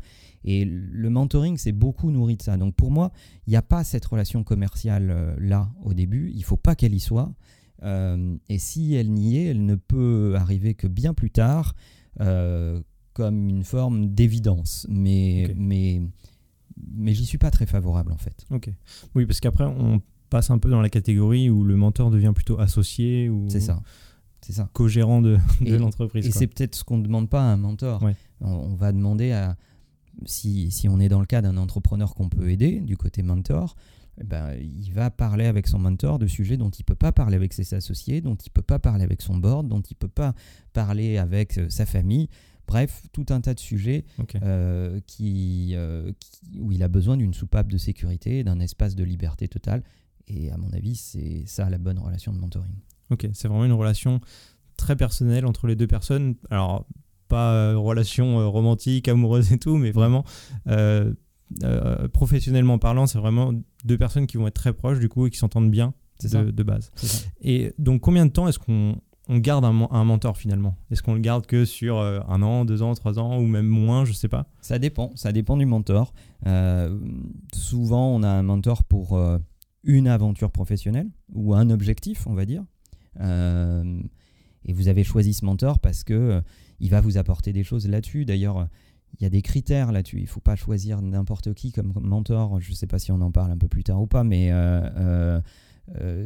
Et 0.44 0.64
le 0.64 1.08
mentoring, 1.08 1.56
c'est 1.56 1.72
beaucoup 1.72 2.10
nourri 2.10 2.36
de 2.36 2.42
ça. 2.42 2.56
Donc 2.56 2.74
pour 2.74 2.90
moi, 2.90 3.12
il 3.46 3.50
n'y 3.50 3.56
a 3.56 3.62
pas 3.62 3.84
cette 3.84 4.04
relation 4.04 4.44
commerciale 4.44 5.10
euh, 5.10 5.34
là 5.38 5.70
au 5.82 5.94
début. 5.94 6.32
Il 6.34 6.44
faut 6.44 6.56
pas 6.56 6.74
qu'elle 6.74 6.94
y 6.94 7.00
soit. 7.00 7.32
Euh, 7.82 8.36
et 8.48 8.58
si 8.58 8.94
elle 8.94 9.10
n'y 9.12 9.36
est, 9.36 9.46
elle 9.46 9.64
ne 9.64 9.74
peut 9.74 10.34
arriver 10.36 10.74
que 10.74 10.86
bien 10.86 11.14
plus 11.14 11.30
tard, 11.30 11.74
comme 12.18 13.48
une 13.48 13.64
forme 13.64 14.08
d'évidence. 14.08 14.86
Mais, 14.88 15.54
mais, 15.56 16.02
mais 16.94 17.14
j'y 17.14 17.24
suis 17.24 17.38
pas 17.38 17.50
très 17.50 17.66
favorable 17.66 18.12
en 18.12 18.18
fait. 18.18 18.46
Ok. 18.50 18.70
Oui, 19.14 19.26
parce 19.26 19.40
qu'après, 19.40 19.64
on 19.64 20.00
passe 20.30 20.50
un 20.50 20.58
peu 20.58 20.70
dans 20.70 20.80
la 20.80 20.88
catégorie 20.88 21.50
où 21.50 21.62
le 21.62 21.76
mentor 21.76 22.10
devient 22.10 22.32
plutôt 22.34 22.58
associé. 22.58 23.28
Ou... 23.28 23.46
C'est 23.48 23.60
ça. 23.60 23.82
C'est 24.42 24.52
ça. 24.52 24.68
co-gérant 24.72 25.22
de, 25.22 25.38
l'entreprise. 25.60 26.26
Et 26.26 26.30
c'est 26.32 26.46
peut-être 26.46 26.74
ce 26.74 26.84
qu'on 26.84 26.98
ne 26.98 27.04
demande 27.04 27.28
pas 27.28 27.40
à 27.40 27.44
un 27.44 27.56
mentor. 27.56 28.02
On, 28.40 28.74
va 28.74 28.92
demander 28.92 29.32
à, 29.32 29.56
si, 30.26 30.70
si, 30.70 30.88
on 30.88 30.98
est 30.98 31.08
dans 31.08 31.20
le 31.20 31.26
cas 31.26 31.42
d'un 31.42 31.56
entrepreneur 31.56 32.14
qu'on 32.14 32.28
peut 32.28 32.50
aider, 32.50 32.80
du 32.80 32.96
côté 32.96 33.22
mentor, 33.22 33.76
eh 34.20 34.24
ben, 34.24 34.54
il 34.60 34.92
va 34.92 35.10
parler 35.10 35.46
avec 35.46 35.66
son 35.66 35.78
mentor 35.78 36.18
de 36.18 36.26
sujets 36.26 36.56
dont 36.56 36.70
il 36.70 36.82
ne 36.82 36.84
peut 36.84 36.94
pas 36.94 37.12
parler 37.12 37.36
avec 37.36 37.52
ses 37.52 37.74
associés, 37.74 38.20
dont 38.20 38.34
il 38.34 38.48
ne 38.48 38.52
peut 38.52 38.62
pas 38.62 38.78
parler 38.78 39.04
avec 39.04 39.22
son 39.22 39.36
board, 39.36 39.68
dont 39.68 39.80
il 39.80 39.94
ne 39.94 39.98
peut 39.98 40.08
pas 40.08 40.34
parler 40.72 41.18
avec 41.18 41.58
euh, 41.58 41.68
sa 41.70 41.86
famille. 41.86 42.28
Bref, 42.66 43.02
tout 43.12 43.26
un 43.30 43.40
tas 43.40 43.54
de 43.54 43.60
sujets 43.60 44.04
euh, 44.42 45.00
qui, 45.06 45.72
euh, 45.74 46.12
qui- 46.20 46.60
où 46.60 46.72
il 46.72 46.82
a 46.82 46.88
besoin 46.88 47.16
d'une 47.16 47.34
soupape 47.34 47.68
de 47.68 47.78
sécurité, 47.78 48.44
d'un 48.44 48.60
espace 48.60 48.94
de 48.94 49.04
liberté 49.04 49.48
totale. 49.48 49.82
Et 50.28 50.50
à 50.50 50.56
mon 50.56 50.70
avis, 50.72 50.94
c'est 50.94 51.44
ça 51.46 51.68
la 51.68 51.78
bonne 51.78 51.98
relation 51.98 52.32
de 52.32 52.38
mentoring. 52.38 52.74
Ok, 53.12 53.28
c'est 53.32 53.48
vraiment 53.48 53.64
une 53.64 53.72
relation 53.72 54.20
très 54.76 54.96
personnelle 54.96 55.46
entre 55.46 55.66
les 55.66 55.76
deux 55.76 55.86
personnes. 55.86 56.34
Alors, 56.50 56.86
pas 57.28 57.52
euh, 57.52 57.78
relation 57.78 58.40
euh, 58.40 58.46
romantique, 58.46 59.08
amoureuse 59.08 59.52
et 59.52 59.58
tout, 59.58 59.76
mais 59.76 59.90
vraiment, 59.90 60.24
euh, 60.68 61.14
professionnellement 62.12 62.78
parlant, 62.78 63.06
c'est 63.06 63.18
vraiment 63.18 63.52
deux 63.84 63.96
personnes 63.96 64.26
qui 64.26 64.36
vont 64.36 64.46
être 64.46 64.54
très 64.54 64.72
proches 64.72 64.98
du 64.98 65.08
coup 65.08 65.26
et 65.26 65.30
qui 65.30 65.38
s'entendent 65.38 65.70
bien 65.70 65.94
de, 66.22 66.50
de 66.50 66.62
base. 66.62 66.90
Et 67.40 67.74
donc, 67.78 68.00
combien 68.00 68.26
de 68.26 68.30
temps 68.30 68.48
est-ce 68.48 68.58
qu'on 68.58 68.96
on 69.28 69.38
garde 69.38 69.64
un, 69.64 69.88
un 69.90 70.04
mentor 70.04 70.36
finalement? 70.36 70.76
Est-ce 70.90 71.02
qu'on 71.02 71.14
le 71.14 71.20
garde 71.20 71.46
que 71.46 71.64
sur 71.64 72.00
un 72.00 72.42
an, 72.42 72.64
deux 72.64 72.82
ans, 72.82 72.92
trois 72.94 73.18
ans 73.18 73.38
ou 73.38 73.46
même 73.46 73.66
moins 73.66 74.04
Je 74.04 74.12
sais 74.12 74.28
pas? 74.28 74.46
Ça 74.60 74.78
dépend, 74.78 75.12
ça 75.14 75.32
dépend 75.32 75.56
du 75.56 75.64
mentor. 75.64 76.12
Souvent, 77.54 78.14
on 78.14 78.22
a 78.22 78.28
un 78.28 78.42
mentor 78.42 78.82
pour 78.82 79.18
une 79.84 80.08
aventure 80.08 80.50
professionnelle 80.50 81.08
ou 81.32 81.54
un 81.54 81.70
objectif, 81.70 82.26
on 82.26 82.34
va 82.34 82.44
dire. 82.44 82.64
Euh, 83.20 84.00
et 84.64 84.72
vous 84.72 84.88
avez 84.88 85.04
choisi 85.04 85.34
ce 85.34 85.44
mentor 85.44 85.78
parce 85.78 86.04
que 86.04 86.14
euh, 86.14 86.40
il 86.80 86.90
va 86.90 87.00
vous 87.00 87.18
apporter 87.18 87.52
des 87.52 87.64
choses 87.64 87.88
là-dessus. 87.88 88.24
D'ailleurs, 88.24 88.58
euh, 88.58 88.64
il 89.18 89.22
y 89.22 89.26
a 89.26 89.30
des 89.30 89.42
critères 89.42 89.92
là-dessus. 89.92 90.18
Il 90.18 90.22
ne 90.22 90.28
faut 90.28 90.40
pas 90.40 90.56
choisir 90.56 91.02
n'importe 91.02 91.52
qui 91.54 91.72
comme 91.72 91.92
mentor. 92.00 92.60
Je 92.60 92.70
ne 92.70 92.74
sais 92.74 92.86
pas 92.86 92.98
si 92.98 93.12
on 93.12 93.20
en 93.20 93.30
parle 93.30 93.50
un 93.50 93.58
peu 93.58 93.68
plus 93.68 93.84
tard 93.84 94.00
ou 94.00 94.06
pas, 94.06 94.24
mais 94.24 94.50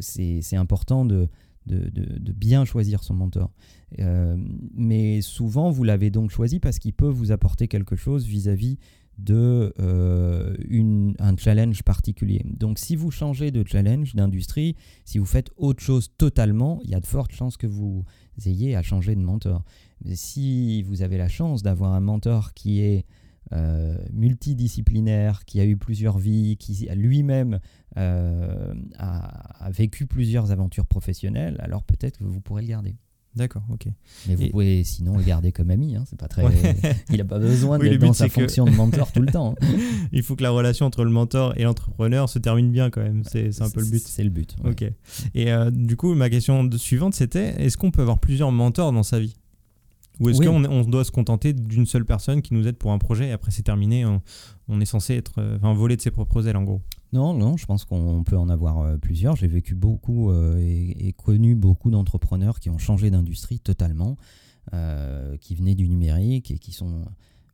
c'est 0.01 0.57
important 0.57 1.05
de, 1.05 1.29
bien 1.67 2.65
choisir 2.65 3.03
son 3.03 3.15
mentor. 3.15 3.51
Mais 3.99 5.21
souvent, 5.21 5.71
vous 5.71 5.83
l'avez 5.83 6.11
donc 6.11 6.31
choisi 6.31 6.61
parce 6.61 6.79
qu'il 6.79 6.93
peut 6.93 7.09
vous 7.09 7.33
apporter 7.33 7.67
quelque 7.67 7.97
chose 7.97 8.25
vis-à-vis 8.25 8.79
de 9.19 9.73
euh, 9.81 10.55
un 11.19 11.37
challenge 11.37 11.83
particulier. 11.83 12.43
Donc 12.45 12.79
si 12.79 12.97
vous 12.97 13.11
changez 13.11 13.51
de 13.51 13.65
challenge, 13.67 14.15
d'industrie, 14.15 14.77
si 15.05 15.19
vous 15.19 15.25
faites 15.25 15.51
autre 15.57 15.83
chose 15.83 16.11
totalement, 16.19 16.81
il 16.85 16.91
y 16.91 16.95
a 16.95 17.01
de 17.01 17.07
fortes 17.07 17.33
chances 17.33 17.57
que 17.57 17.67
vous 17.67 18.05
ayez 18.45 18.77
à 18.77 18.83
changer 18.83 19.15
de 19.15 19.21
mentor. 19.21 19.65
Mais 20.05 20.17
si 20.17 20.83
vous 20.83 21.03
avez 21.03 21.17
la 21.17 21.29
chance 21.29 21.63
d'avoir 21.63 21.95
un 21.95 22.01
mentor 22.01 22.53
qui 22.53 22.81
est 22.81 23.07
euh, 23.53 23.97
multidisciplinaire, 24.13 25.45
qui 25.45 25.61
a 25.61 25.65
eu 25.65 25.77
plusieurs 25.77 26.19
vies, 26.19 26.57
qui 26.57 26.89
lui-même 26.95 27.61
euh, 27.97 28.75
a, 28.99 29.65
a 29.65 29.71
vécu 29.71 30.07
plusieurs 30.07 30.51
aventures 30.51 30.87
professionnelles, 30.87 31.57
alors 31.61 31.85
peut-être 31.85 32.19
que 32.19 32.25
vous 32.25 32.41
pourrez 32.41 32.63
le 32.63 32.69
garder. 32.69 32.97
D'accord, 33.37 33.63
ok. 33.71 33.87
Mais 34.29 34.35
vous 34.35 34.43
Et- 34.45 34.49
pouvez 34.51 34.83
sinon 34.83 35.19
le 35.19 35.23
garder 35.23 35.53
comme 35.53 35.71
ami. 35.71 35.95
hein, 35.95 36.05
c'est 36.09 36.19
pas 36.19 36.27
très. 36.27 36.43
Il 37.11 37.19
n'a 37.19 37.25
pas 37.25 37.39
besoin 37.39 37.79
d'être 37.79 37.99
dans 38.01 38.13
sa 38.15 38.29
que- 38.29 38.33
fonction 38.33 38.65
de 38.65 38.71
mentor 38.71 39.13
tout 39.13 39.21
le 39.21 39.31
temps. 39.31 39.55
hein. 39.61 39.67
Il 40.13 40.23
faut 40.23 40.37
que 40.37 40.43
la 40.43 40.51
relation 40.51 40.87
entre 40.87 41.05
le 41.05 41.11
mentor 41.11 41.53
et 41.59 41.65
l'entrepreneur 41.65 42.29
se 42.31 42.39
termine 42.39 42.71
bien 42.73 42.89
quand 42.91 43.03
même. 43.03 43.23
C'est 43.31 43.61
un 43.61 43.69
peu 43.71 43.81
le 43.81 43.87
but. 43.91 44.03
C'est 44.03 44.25
le 44.25 44.31
but. 44.31 44.57
ouais. 44.65 44.71
Ok. 44.71 44.85
Et 45.35 45.53
euh, 45.53 45.71
du 45.71 45.97
coup, 45.97 46.15
ma 46.15 46.31
question 46.31 46.65
de- 46.65 46.79
suivante, 46.79 47.15
c'était 47.15 47.63
est-ce 47.63 47.77
qu'on 47.77 47.91
peut 47.91 48.01
avoir 48.03 48.19
plusieurs 48.19 48.51
mentors 48.53 48.93
dans 48.93 49.03
sa 49.03 49.21
vie? 49.21 49.37
Ou 50.19 50.31
est-ce 50.31 50.39
Oui. 50.39 50.47
qu'on 50.47 50.65
on 50.65 50.83
doit 50.85 51.05
se 51.05 51.11
contenter 51.11 51.53
d'une 51.53 51.85
seule 51.85 52.07
personne 52.07 52.41
qui 52.41 52.55
nous 52.55 52.67
aide 52.67 52.77
pour 52.77 52.91
un 52.93 52.97
projet 52.99 53.29
et 53.29 53.33
après 53.33 53.51
c'est 53.51 53.63
terminé 53.65 54.07
on, 54.07 54.23
on 54.67 54.81
est 54.81 54.87
censé 54.87 55.15
être 55.15 55.35
euh, 55.43 55.59
enfin, 55.59 55.75
voler 55.75 55.95
de 55.95 56.01
ses 56.01 56.11
propres 56.11 56.49
ailes 56.49 56.57
en 56.57 56.63
gros? 56.63 56.81
Non, 57.17 57.33
non, 57.33 57.57
je 57.57 57.65
pense 57.65 57.87
qu'on 57.87 58.25
peut 58.25 58.37
en 58.37 58.51
avoir 58.51 58.81
euh, 58.81 58.97
plusieurs. 58.99 59.37
J'ai 59.37 59.47
vécu 59.47 59.75
beaucoup 59.75 60.31
euh, 60.31 60.59
et, 60.59 61.09
et 61.09 61.13
connu 61.15 61.55
beaucoup 61.55 61.91
d'entrepreneurs 61.91 62.61
qui 62.61 62.69
ont 62.69 62.77
changé 62.77 63.11
d'industrie 63.11 63.59
totalement, 63.59 64.19
euh, 64.75 65.39
qui 65.39 65.55
venaient 65.55 65.75
du 65.75 65.89
numérique 65.89 66.51
et 66.51 66.59
qui 66.59 66.73
sont. 66.73 67.07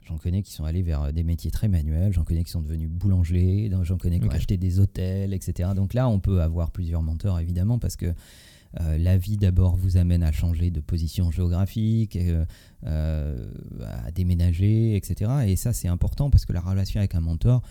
J'en 0.05 0.19
connais 0.19 0.43
qui 0.43 0.53
sont 0.53 0.65
allés 0.65 0.83
vers 0.83 1.13
des 1.13 1.23
métiers 1.23 1.53
très 1.53 1.69
manuels, 1.69 2.13
j'en 2.13 2.25
connais 2.25 2.43
qui 2.43 2.51
sont 2.51 2.61
devenus 2.61 2.91
boulangers, 2.91 3.71
j'en 3.83 3.99
connais 3.99 4.19
qui 4.19 4.27
ont 4.27 4.33
acheté 4.33 4.57
des 4.57 4.81
hôtels, 4.81 5.33
etc. 5.33 5.71
Donc 5.77 5.95
là, 5.95 6.09
on 6.09 6.19
peut 6.19 6.43
avoir 6.43 6.73
plusieurs 6.73 7.03
mentors, 7.03 7.39
évidemment, 7.39 7.79
parce 7.79 7.95
que 7.95 8.13
euh, 8.81 8.97
la 8.99 9.19
vie 9.19 9.37
d'abord 9.37 9.77
vous 9.77 9.97
amène 9.97 10.23
à 10.23 10.33
changer 10.33 10.71
de 10.71 10.81
position 10.81 11.31
géographique, 11.31 12.17
euh, 12.17 12.45
euh, 12.87 13.47
à 14.05 14.11
déménager, 14.11 14.97
etc. 14.97 15.31
Et 15.47 15.57
ça, 15.57 15.73
c'est 15.73 15.89
important 15.89 16.31
parce 16.31 16.47
que 16.47 16.53
la 16.53 16.61
relation 16.61 16.99
avec 16.99 17.15
un 17.15 17.21
mentor, 17.21 17.63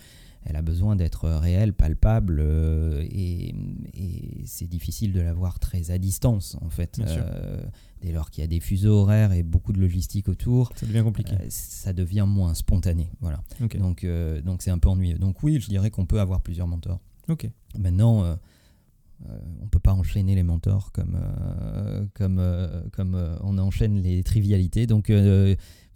elle 0.44 0.56
a 0.56 0.62
besoin 0.62 0.96
d'être 0.96 1.28
réelle, 1.28 1.72
palpable, 1.72 2.40
euh, 2.40 3.02
et, 3.10 3.54
et 3.94 4.42
c'est 4.46 4.66
difficile 4.66 5.12
de 5.12 5.20
l'avoir 5.20 5.58
très 5.58 5.90
à 5.90 5.98
distance, 5.98 6.56
en 6.60 6.70
fait. 6.70 7.00
Euh, 7.00 7.60
dès 8.00 8.12
lors 8.12 8.30
qu'il 8.30 8.42
y 8.42 8.44
a 8.44 8.48
des 8.48 8.60
fuseaux 8.60 8.94
horaires 8.94 9.32
et 9.32 9.42
beaucoup 9.42 9.72
de 9.72 9.80
logistique 9.80 10.28
autour, 10.28 10.72
ça 10.74 10.86
devient 10.86 11.02
compliqué 11.02 11.34
euh, 11.34 11.46
ça 11.48 11.92
devient 11.92 12.26
moins 12.26 12.54
spontané. 12.54 13.10
Voilà. 13.20 13.42
Donc, 13.78 14.06
donc 14.44 14.62
c'est 14.62 14.70
un 14.70 14.78
peu 14.78 14.88
ennuyeux. 14.88 15.18
Donc 15.18 15.42
oui, 15.42 15.60
je 15.60 15.68
dirais 15.68 15.90
qu'on 15.90 16.06
peut 16.06 16.20
avoir 16.20 16.40
plusieurs 16.40 16.66
mentors. 16.66 17.00
ok 17.28 17.48
Maintenant, 17.78 18.36
euh, 19.28 19.38
on 19.62 19.66
peut 19.68 19.78
pas 19.78 19.92
enchaîner 19.92 20.34
les 20.34 20.42
mentors 20.42 20.90
comme, 20.92 21.16
euh, 21.16 22.04
comme, 22.14 22.38
euh, 22.38 22.82
comme 22.92 23.16
on 23.42 23.58
enchaîne 23.58 24.00
les 24.00 24.22
trivialités. 24.22 24.86
Donc, 24.86 25.12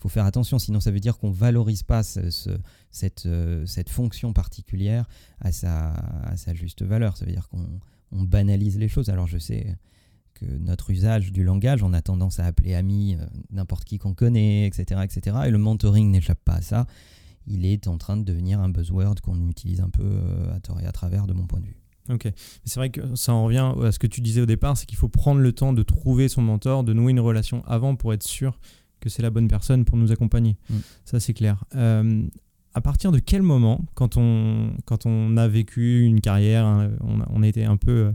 faire 0.08 0.24
attention, 0.24 0.58
sinon 0.58 0.80
ça 0.80 0.90
veut 0.90 1.00
dire 1.00 1.18
qu'on 1.18 1.30
valorise 1.30 1.82
pas 1.82 2.02
euh, 2.16 3.66
cette 3.66 3.88
fonction 3.88 4.32
particulière 4.32 5.06
à 5.40 5.52
sa, 5.52 5.94
juste 6.54 6.82
valeur. 6.82 7.16
Ça 7.16 7.24
veut 7.24 7.32
dire 7.32 7.48
qu'on 7.48 7.80
on 8.12 8.22
banalise 8.22 8.78
les 8.78 8.88
choses. 8.88 9.08
Alors, 9.10 9.26
je 9.26 9.38
sais 9.38 9.76
que 10.34 10.44
notre 10.44 10.90
usage 10.90 11.32
du 11.32 11.44
langage, 11.44 11.82
on 11.82 11.92
a 11.92 12.02
tendance 12.02 12.40
à 12.40 12.44
appeler 12.44 12.74
ami 12.74 13.14
euh, 13.14 13.24
n'importe 13.50 13.84
qui 13.84 13.98
qu'on 13.98 14.14
connaît, 14.14 14.66
etc., 14.66 15.00
etc. 15.02 15.36
Et 15.46 15.50
le 15.50 15.58
mentoring 15.58 16.10
n'échappe 16.10 16.42
pas 16.44 16.54
à 16.54 16.62
ça. 16.62 16.86
Il 17.46 17.64
est 17.64 17.88
en 17.88 17.96
train 17.96 18.16
de 18.16 18.22
devenir 18.22 18.60
un 18.60 18.68
buzzword 18.68 19.20
qu'on 19.22 19.48
utilise 19.48 19.80
un 19.80 19.88
peu 19.88 20.04
euh, 20.04 20.54
à 20.54 20.60
tort 20.60 20.80
et 20.80 20.86
à 20.86 20.92
travers 20.92 21.26
de 21.26 21.32
mon 21.32 21.46
point 21.46 21.60
de 21.60 21.66
vue. 21.66 21.76
ok 22.10 22.30
c'est 22.64 22.80
vrai 22.80 22.90
que 22.90 23.14
ça 23.14 23.32
en 23.32 23.44
revient 23.44 23.72
à 23.82 23.92
ce 23.92 23.98
que 23.98 24.06
tu 24.06 24.20
disais 24.20 24.40
au 24.40 24.46
départ 24.46 24.76
c'est 24.76 24.86
qu'il 24.86 24.98
faut 24.98 25.08
prendre 25.08 25.40
le 25.40 25.52
temps 25.52 25.72
de 25.72 25.82
trouver 25.82 26.28
son 26.28 26.42
mentor 26.42 26.84
de 26.84 26.92
nouer 26.92 27.12
une 27.12 27.20
relation 27.20 27.64
avant 27.64 27.96
pour 27.96 28.12
être 28.12 28.24
sûr 28.24 28.58
que 29.00 29.08
c'est 29.08 29.22
la 29.22 29.30
bonne 29.30 29.48
personne 29.48 29.84
pour 29.84 29.96
nous 29.96 30.12
accompagner 30.12 30.56
Mm. 30.70 30.74
ça 31.04 31.20
c'est 31.20 31.34
clair 31.34 31.64
Euh, 31.74 32.22
à 32.74 32.82
partir 32.82 33.10
de 33.10 33.18
quel 33.18 33.40
moment, 33.40 33.86
quand 33.94 34.18
on, 34.18 34.70
quand 34.84 35.06
on 35.06 35.38
a 35.38 35.48
vécu 35.48 36.02
une 36.04 36.20
carrière, 36.20 36.66
hein, 36.66 36.90
on, 37.00 37.22
a, 37.22 37.26
on 37.30 37.42
a 37.42 37.48
été 37.48 37.64
un 37.64 37.78
peu, 37.78 37.90
euh, 37.90 38.12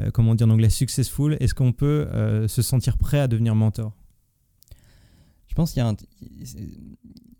euh, 0.00 0.10
comment 0.10 0.34
dire 0.34 0.46
en 0.46 0.50
anglais, 0.50 0.70
successful, 0.70 1.36
est-ce 1.40 1.52
qu'on 1.54 1.72
peut 1.72 2.08
euh, 2.14 2.48
se 2.48 2.62
sentir 2.62 2.96
prêt 2.96 3.20
à 3.20 3.28
devenir 3.28 3.54
mentor? 3.54 3.92
Je 5.46 5.54
pense 5.54 5.72
qu'il 5.72 5.80
y 5.82 5.84
a 5.84 5.88
un, 5.90 5.96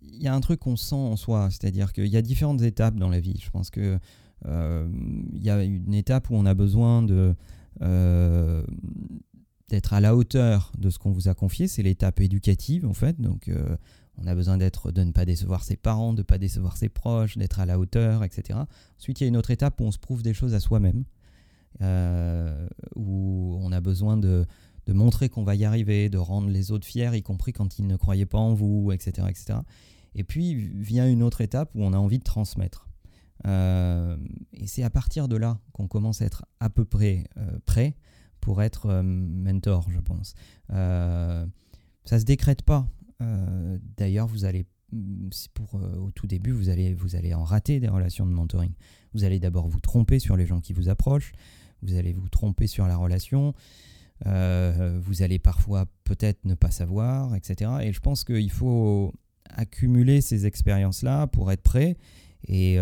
il 0.02 0.22
y 0.22 0.26
a 0.28 0.34
un 0.34 0.40
truc 0.42 0.60
qu'on 0.60 0.76
sent 0.76 0.94
en 0.94 1.16
soi, 1.16 1.48
c'est-à-dire 1.50 1.92
qu'il 1.94 2.08
y 2.08 2.18
a 2.18 2.22
différentes 2.22 2.60
étapes 2.60 2.96
dans 2.96 3.08
la 3.08 3.20
vie. 3.20 3.40
Je 3.42 3.48
pense 3.48 3.70
que 3.70 3.98
il 4.44 5.42
y 5.42 5.48
a 5.50 5.62
une 5.64 5.94
étape 5.94 6.28
où 6.30 6.34
on 6.36 6.44
a 6.44 6.52
besoin 6.54 7.02
de 7.02 7.34
euh, 7.80 8.62
d'être 9.68 9.92
à 9.92 10.00
la 10.00 10.16
hauteur 10.16 10.72
de 10.78 10.90
ce 10.90 10.98
qu'on 10.98 11.10
vous 11.10 11.28
a 11.28 11.34
confié, 11.34 11.68
c'est 11.68 11.82
l'étape 11.82 12.20
éducative 12.20 12.86
en 12.86 12.94
fait. 12.94 13.20
Donc 13.20 13.48
euh, 13.48 13.76
on 14.16 14.26
a 14.26 14.34
besoin 14.34 14.56
d'être 14.56 14.92
de 14.92 15.02
ne 15.02 15.12
pas 15.12 15.24
décevoir 15.24 15.62
ses 15.62 15.76
parents, 15.76 16.12
de 16.12 16.18
ne 16.18 16.22
pas 16.22 16.38
décevoir 16.38 16.76
ses 16.76 16.88
proches, 16.88 17.36
d'être 17.36 17.60
à 17.60 17.66
la 17.66 17.78
hauteur, 17.78 18.24
etc. 18.24 18.58
Ensuite, 18.98 19.20
il 19.20 19.24
y 19.24 19.26
a 19.26 19.28
une 19.28 19.36
autre 19.36 19.50
étape 19.50 19.80
où 19.80 19.84
on 19.84 19.92
se 19.92 19.98
prouve 19.98 20.22
des 20.22 20.34
choses 20.34 20.54
à 20.54 20.60
soi-même, 20.60 21.04
euh, 21.82 22.68
où 22.96 23.58
on 23.60 23.70
a 23.72 23.80
besoin 23.80 24.16
de 24.16 24.46
montrer 24.88 25.28
qu'on 25.28 25.44
va 25.44 25.54
y 25.54 25.66
arriver, 25.66 26.08
de 26.08 26.16
rendre 26.16 26.48
les 26.48 26.72
autres 26.72 26.86
fiers, 26.86 27.14
y 27.14 27.22
compris 27.22 27.52
quand 27.52 27.78
ils 27.78 27.86
ne 27.86 27.96
croyaient 27.96 28.26
pas 28.26 28.38
en 28.38 28.54
vous, 28.54 28.90
etc. 28.90 29.26
etc. 29.28 29.58
Et 30.14 30.24
puis 30.24 30.54
vient 30.54 31.06
une 31.08 31.22
autre 31.22 31.42
étape 31.42 31.70
où 31.74 31.84
on 31.84 31.92
a 31.92 31.98
envie 31.98 32.18
de 32.18 32.24
transmettre. 32.24 32.88
Euh, 33.46 34.16
et 34.54 34.66
c'est 34.66 34.82
à 34.82 34.90
partir 34.90 35.28
de 35.28 35.36
là 35.36 35.60
qu'on 35.72 35.86
commence 35.86 36.22
à 36.22 36.24
être 36.24 36.46
à 36.58 36.70
peu 36.70 36.86
près 36.86 37.24
prêt 37.66 37.94
pour 38.40 38.62
être 38.62 38.86
euh, 38.86 39.02
mentor, 39.02 39.86
je 39.90 40.00
pense. 40.00 40.34
Euh, 40.72 41.46
ça 42.04 42.18
se 42.18 42.24
décrète 42.24 42.62
pas. 42.62 42.88
Euh, 43.22 43.78
D'ailleurs, 43.96 44.26
vous 44.26 44.44
allez, 44.44 44.66
pour 45.54 45.74
euh, 45.74 45.96
au 45.96 46.10
tout 46.10 46.26
début, 46.26 46.52
vous 46.52 46.68
allez, 46.68 46.94
vous 46.94 47.16
allez 47.16 47.34
en 47.34 47.44
rater 47.44 47.80
des 47.80 47.88
relations 47.88 48.26
de 48.26 48.32
mentoring. 48.32 48.72
Vous 49.14 49.24
allez 49.24 49.38
d'abord 49.38 49.68
vous 49.68 49.80
tromper 49.80 50.18
sur 50.18 50.36
les 50.36 50.46
gens 50.46 50.60
qui 50.60 50.72
vous 50.72 50.88
approchent. 50.88 51.32
Vous 51.82 51.94
allez 51.94 52.12
vous 52.12 52.28
tromper 52.28 52.66
sur 52.66 52.86
la 52.86 52.96
relation. 52.96 53.54
Vous 54.24 55.22
allez 55.22 55.38
parfois 55.38 55.86
peut-être 56.02 56.44
ne 56.44 56.54
pas 56.54 56.72
savoir, 56.72 57.36
etc. 57.36 57.70
Et 57.82 57.92
je 57.92 58.00
pense 58.00 58.24
qu'il 58.24 58.50
faut 58.50 59.14
accumuler 59.44 60.20
ces 60.20 60.44
expériences-là 60.44 61.28
pour 61.28 61.52
être 61.52 61.62
prêt. 61.62 61.96
Et 62.48 62.78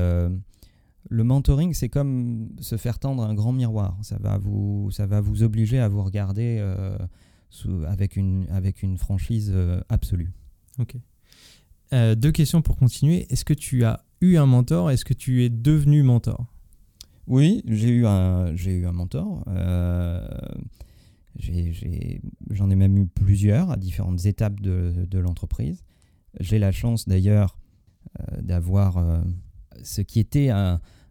le 1.09 1.25
mentoring, 1.25 1.73
c'est 1.75 1.89
comme 1.89 2.49
se 2.61 2.77
faire 2.77 2.99
tendre 2.99 3.23
un 3.23 3.35
grand 3.35 3.53
miroir. 3.53 3.99
Ça 4.03 4.19
va 4.19 4.39
vous, 4.39 4.91
ça 4.91 5.07
va 5.07 5.21
vous 5.21 5.43
obliger 5.43 5.79
à 5.79 5.89
vous 5.89 6.03
regarder 6.03 6.59
euh, 6.59 6.99
sous- 7.51 7.85
avec, 7.87 8.17
une, 8.17 8.47
avec 8.51 8.83
une 8.83 8.99
franchise 8.99 9.53
euh, 9.55 9.81
absolue. 9.89 10.33
Ok. 10.79 10.97
Euh, 11.93 12.15
deux 12.15 12.33
questions 12.33 12.63
pour 12.63 12.77
continuer. 12.77 13.27
Est-ce 13.31 13.45
que 13.45 13.55
tu 13.55 13.85
as 13.85 14.05
eu 14.21 14.37
un 14.37 14.47
mentor? 14.47 14.91
Est-ce 14.91 15.05
que 15.05 15.15
tu 15.15 15.45
es 15.45 15.49
devenu 15.49 16.03
mentor? 16.03 16.47
Oui, 17.29 17.63
j'ai 17.67 17.91
eu 17.91 18.07
un, 18.07 18.55
j'ai 18.55 18.73
eu 18.73 18.87
un 18.87 18.93
mentor. 18.93 19.45
J'en 22.51 22.71
ai, 22.71 22.75
même 22.75 22.99
eu 22.99 23.07
plusieurs 23.07 23.71
à 23.71 23.77
différentes 23.77 24.27
étapes 24.27 24.61
de, 24.61 25.07
de 25.09 25.19
l'entreprise. 25.19 25.85
J'ai 26.41 26.59
la 26.59 26.73
chance 26.73 27.09
d'ailleurs 27.09 27.59
d'avoir 28.41 29.23
ce 29.83 30.01
qui 30.01 30.21
était 30.21 30.51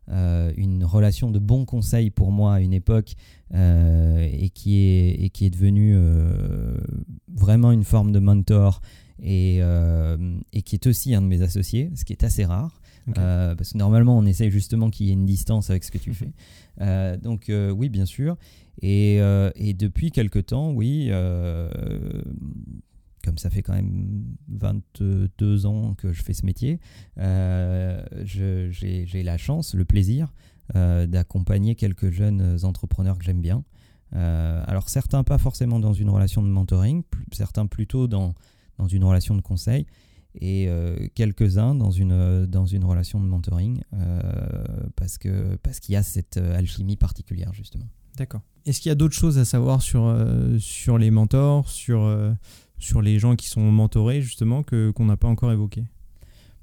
une 0.08 0.84
relation 0.84 1.32
de 1.32 1.40
bons 1.40 1.66
conseils 1.66 2.12
pour 2.12 2.32
moi 2.32 2.56
à 2.56 2.60
une 2.60 2.74
époque 2.74 3.16
et, 3.54 4.50
qui 4.54 4.78
est, 4.78 5.24
et 5.24 5.30
qui 5.30 5.46
est 5.46 5.50
devenu 5.50 5.98
vraiment 7.34 7.72
une 7.72 7.84
forme 7.84 8.12
de 8.12 8.20
mentor 8.20 8.82
et, 9.22 9.62
et, 10.54 10.62
qui 10.62 10.76
est 10.76 10.88
aussi 10.88 11.16
un 11.16 11.22
de 11.22 11.28
mes 11.28 11.42
associés, 11.42 11.92
ce 11.96 12.06
qui 12.06 12.14
est 12.14 12.24
assez 12.24 12.46
rare. 12.46 12.80
Euh, 13.18 13.56
parce 13.56 13.74
que 13.74 13.78
normalement, 13.78 14.18
on 14.18 14.26
essaye 14.26 14.50
justement 14.52 14.90
qu'il 14.90 15.08
y 15.08 15.10
ait 15.10 15.14
une 15.14 15.26
distance 15.26 15.70
avec 15.70 15.84
ce 15.84 15.92
que 15.92 15.98
tu 15.98 16.14
fais. 16.14 16.32
Euh, 16.82 17.18
donc, 17.18 17.50
euh, 17.50 17.70
oui, 17.70 17.90
bien 17.90 18.06
sûr. 18.06 18.38
Et, 18.82 19.18
et, 19.56 19.74
depuis 19.74 20.12
quelque 20.12 20.40
temps, 20.40 20.72
oui, 20.72 21.10
comme 23.26 23.38
ça 23.38 23.50
fait 23.50 23.62
quand 23.62 23.74
même 23.74 24.24
22 24.50 25.66
ans 25.66 25.96
que 25.96 26.14
je 26.14 26.22
fais 26.24 26.34
ce 26.34 26.46
métier, 26.46 26.80
j'ai 28.24 29.24
la 29.24 29.38
chance, 29.38 29.74
le 29.74 29.86
plaisir 29.86 30.34
d'accompagner 30.74 31.76
quelques 31.76 32.12
jeunes 32.12 32.60
entrepreneurs 32.64 33.18
que 33.18 33.26
j'aime 33.26 33.42
bien. 33.42 33.64
alors, 34.12 34.90
certains 34.90 35.24
pas 35.24 35.38
forcément 35.38 35.80
dans 35.80 35.94
une 35.94 36.10
relation 36.10 36.42
de 36.42 36.48
mentoring, 36.48 37.04
certains 37.32 37.66
plutôt 37.66 38.08
dans, 38.08 38.34
dans 38.78 38.88
une 38.88 39.04
relation 39.04 39.36
de 39.36 39.42
conseil 39.42 39.86
et 40.42 40.68
euh, 40.68 41.08
quelques-uns 41.16 41.76
dans 41.76 41.92
une, 41.92 42.46
dans 42.46 42.66
une 42.66 42.84
relation 42.84 43.20
de 43.20 43.26
mentoring 43.26 43.82
euh, 43.94 44.20
parce 44.96 45.18
qu'il 45.18 45.58
parce 45.64 45.80
qu'il 45.80 45.94
y 45.94 45.96
a 45.96 46.04
cette 46.04 46.38
euh, 46.38 46.58
alchimie 46.58 46.98
particulière 46.98 47.54
justement. 47.54 47.88
D'accord. 48.18 48.42
Est-ce 48.66 48.80
qu'il 48.82 48.90
y 48.90 48.92
a 48.92 48.96
d'autres 48.96 49.16
choses 49.16 49.38
à 49.38 49.46
savoir 49.46 49.82
sur, 49.82 50.18
sur 50.58 50.98
les 50.98 51.12
mentors, 51.12 51.70
sur, 51.70 52.02
sur 52.78 53.02
les 53.02 53.20
gens 53.20 53.36
qui 53.36 53.48
sont 53.48 53.72
mentorés 53.72 54.22
justement 54.22 54.64
que, 54.64 54.92
qu'on 54.92 55.06
n'a 55.06 55.18
pas 55.18 55.28
encore 55.28 55.52
évoqué 55.52 55.84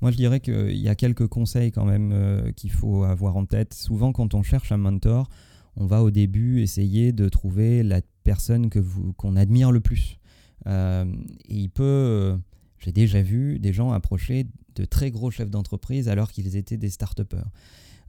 moi, 0.00 0.10
je 0.10 0.16
dirais 0.16 0.40
qu'il 0.40 0.78
y 0.78 0.88
a 0.88 0.96
quelques 0.96 1.28
conseils 1.28 1.70
quand 1.70 1.84
même 1.84 2.52
qu'il 2.56 2.72
faut 2.72 3.04
avoir 3.04 3.36
en 3.36 3.46
tête. 3.46 3.72
Souvent, 3.72 4.10
quand 4.10 4.34
on 4.34 4.42
cherche 4.42 4.72
un 4.72 4.76
mentor, 4.76 5.28
on 5.76 5.86
va 5.86 6.02
au 6.02 6.10
début 6.10 6.60
essayer 6.60 7.12
de 7.12 7.28
trouver 7.28 7.84
la 7.84 8.00
personne 8.24 8.68
que 8.68 8.80
vous, 8.80 9.12
qu'on 9.12 9.36
admire 9.36 9.70
le 9.70 9.78
plus. 9.78 10.18
et 10.66 11.04
il 11.48 11.70
peut 11.70 12.36
j'ai 12.82 12.92
déjà 12.92 13.22
vu 13.22 13.58
des 13.60 13.72
gens 13.72 13.92
approcher 13.92 14.46
de 14.74 14.84
très 14.84 15.10
gros 15.10 15.30
chefs 15.30 15.50
d'entreprise 15.50 16.08
alors 16.08 16.32
qu'ils 16.32 16.56
étaient 16.56 16.76
des 16.76 16.90
start-upers. 16.90 17.48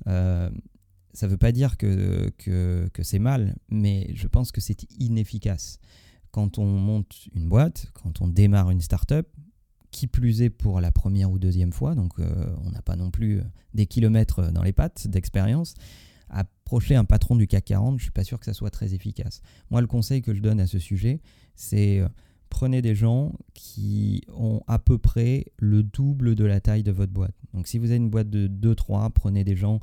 Euh, 0.07 0.49
ça 1.13 1.27
ne 1.27 1.31
veut 1.31 1.37
pas 1.37 1.51
dire 1.51 1.77
que, 1.77 2.31
que, 2.37 3.03
c'est 3.03 3.19
mal, 3.19 3.55
mais 3.69 4.09
je 4.15 4.27
pense 4.27 4.51
que 4.51 4.61
c'est 4.61 4.83
inefficace. 4.99 5.79
Quand 6.33 6.57
on 6.57 6.65
monte 6.65 7.29
une 7.35 7.47
boîte, 7.47 7.85
quand 7.93 8.19
on 8.21 8.27
démarre 8.27 8.71
une 8.71 8.81
start-up, 8.81 9.27
qui 9.91 10.07
plus 10.07 10.41
est 10.41 10.49
pour 10.49 10.81
la 10.81 10.91
première 10.91 11.29
ou 11.29 11.37
deuxième 11.37 11.71
fois, 11.71 11.93
donc 11.93 12.13
euh, 12.19 12.55
on 12.65 12.71
n'a 12.71 12.81
pas 12.81 12.95
non 12.95 13.11
plus 13.11 13.41
des 13.75 13.85
kilomètres 13.85 14.51
dans 14.51 14.63
les 14.63 14.73
pattes 14.73 15.07
d'expérience, 15.07 15.75
approcher 16.31 16.95
un 16.95 17.05
patron 17.05 17.35
du 17.35 17.45
CAC 17.45 17.65
40, 17.65 17.91
je 17.91 17.93
ne 17.93 18.01
suis 18.01 18.11
pas 18.11 18.23
sûr 18.23 18.39
que 18.39 18.45
ça 18.45 18.53
soit 18.53 18.71
très 18.71 18.95
efficace. 18.95 19.43
Moi, 19.69 19.79
le 19.81 19.85
conseil 19.85 20.23
que 20.23 20.33
je 20.33 20.41
donne 20.41 20.59
à 20.59 20.65
ce 20.65 20.79
sujet, 20.79 21.21
c'est 21.55 21.99
euh, 21.99 22.09
prenez 22.49 22.81
des 22.81 22.95
gens 22.95 23.33
qui 23.53 24.23
ont 24.35 24.61
à 24.65 24.79
peu 24.79 24.97
près 24.97 25.45
le 25.57 25.83
double 25.83 26.33
de 26.33 26.45
la 26.45 26.59
taille 26.59 26.81
de 26.81 26.91
votre 26.91 27.13
boîte. 27.13 27.35
Donc 27.53 27.67
si 27.67 27.77
vous 27.77 27.91
avez 27.91 27.97
une 27.97 28.09
boîte 28.09 28.31
de 28.31 28.47
2-3, 28.47 29.11
prenez 29.11 29.43
des 29.43 29.55
gens 29.55 29.79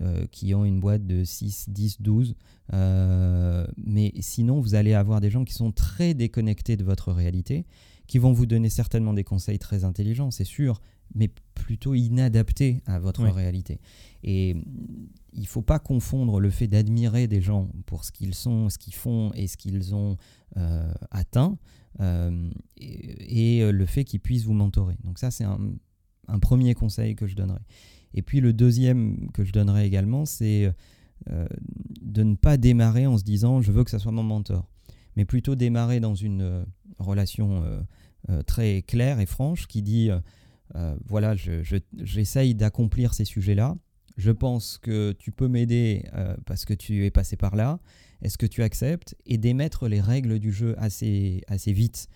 euh, 0.00 0.26
qui 0.30 0.54
ont 0.54 0.64
une 0.64 0.80
boîte 0.80 1.06
de 1.06 1.24
6, 1.24 1.70
10, 1.70 2.00
12. 2.00 2.34
mais 2.72 4.12
sinon, 4.20 4.60
vous 4.60 4.74
allez 4.74 4.94
avoir 4.94 5.20
des 5.20 5.30
gens 5.30 5.44
qui 5.44 5.54
sont 5.54 5.72
très 5.72 6.14
déconnectés 6.14 6.76
de 6.76 6.84
votre 6.84 7.12
réalité, 7.12 7.66
qui 8.06 8.18
vont 8.18 8.32
vous 8.32 8.46
donner 8.46 8.70
certainement 8.70 9.12
des 9.12 9.24
conseils 9.24 9.58
très 9.58 9.84
intelligents, 9.84 10.30
c'est 10.30 10.44
sûr, 10.44 10.80
mais 11.14 11.30
plutôt 11.54 11.94
inadaptés 11.94 12.82
à 12.86 12.98
votre 12.98 13.24
réalité. 13.24 13.80
Et 14.22 14.56
il 15.32 15.42
ne 15.42 15.46
faut 15.46 15.62
pas 15.62 15.78
confondre 15.78 16.40
le 16.40 16.50
fait 16.50 16.66
d'admirer 16.66 17.26
des 17.26 17.40
gens 17.40 17.68
pour 17.86 18.04
ce 18.04 18.12
qu'ils 18.12 18.34
sont, 18.34 18.68
ce 18.68 18.78
qu'ils 18.78 18.94
font 18.94 19.32
et 19.34 19.46
ce 19.46 19.56
qu'ils 19.56 19.94
ont 19.94 20.16
euh, 20.56 20.92
atteint 21.10 21.58
euh, 22.00 22.50
et, 22.76 23.70
le 23.70 23.86
fait 23.86 24.04
qu'ils 24.04 24.20
puissent 24.20 24.44
vous 24.44 24.54
mentorer. 24.54 24.96
Donc 25.04 25.18
ça, 25.18 25.30
c'est 25.30 25.44
un, 25.44 25.58
premier 26.40 26.74
conseil 26.74 27.14
que 27.14 27.26
je 27.26 27.36
donnerais. 27.36 27.62
Et 28.18 28.22
puis 28.22 28.40
le 28.40 28.52
deuxième 28.52 29.30
que 29.32 29.44
je 29.44 29.52
donnerais 29.52 29.86
également, 29.86 30.24
c'est 30.24 30.72
euh, 31.30 31.46
de 32.02 32.24
ne 32.24 32.34
pas 32.34 32.56
démarrer 32.56 33.06
en 33.06 33.16
se 33.16 33.22
disant 33.22 33.60
je 33.60 33.70
veux 33.70 33.84
que 33.84 33.90
ça 33.90 34.00
soit 34.00 34.10
mon 34.10 34.24
mentor, 34.24 34.68
mais 35.16 35.24
plutôt 35.24 35.54
démarrer 35.54 36.00
dans 36.00 36.16
une 36.16 36.66
relation 36.98 37.62
très 38.46 38.82
claire 38.82 39.20
et 39.20 39.26
franche 39.26 39.68
qui 39.68 39.82
dit 39.82 40.10
voilà, 41.06 41.36
j'essaye 41.36 42.54
d'accomplir 42.56 43.14
ces 43.14 43.24
sujets-là. 43.24 43.76
Je 44.16 44.32
pense 44.32 44.78
que 44.78 45.12
tu 45.12 45.30
peux 45.30 45.46
m'aider 45.46 46.04
parce 46.44 46.64
que 46.64 46.74
tu 46.74 47.04
es 47.04 47.10
passé 47.12 47.36
par 47.36 47.54
là. 47.54 47.78
Est-ce 48.20 48.36
que 48.36 48.46
tu 48.46 48.62
acceptes? 48.64 49.14
Et 49.26 49.38
d'émettre 49.38 49.88
les 49.88 50.00
règles 50.00 50.40
du 50.40 50.52
jeu 50.52 50.74
assez, 50.78 51.42
assez 51.46 51.72
vite. 51.72 52.08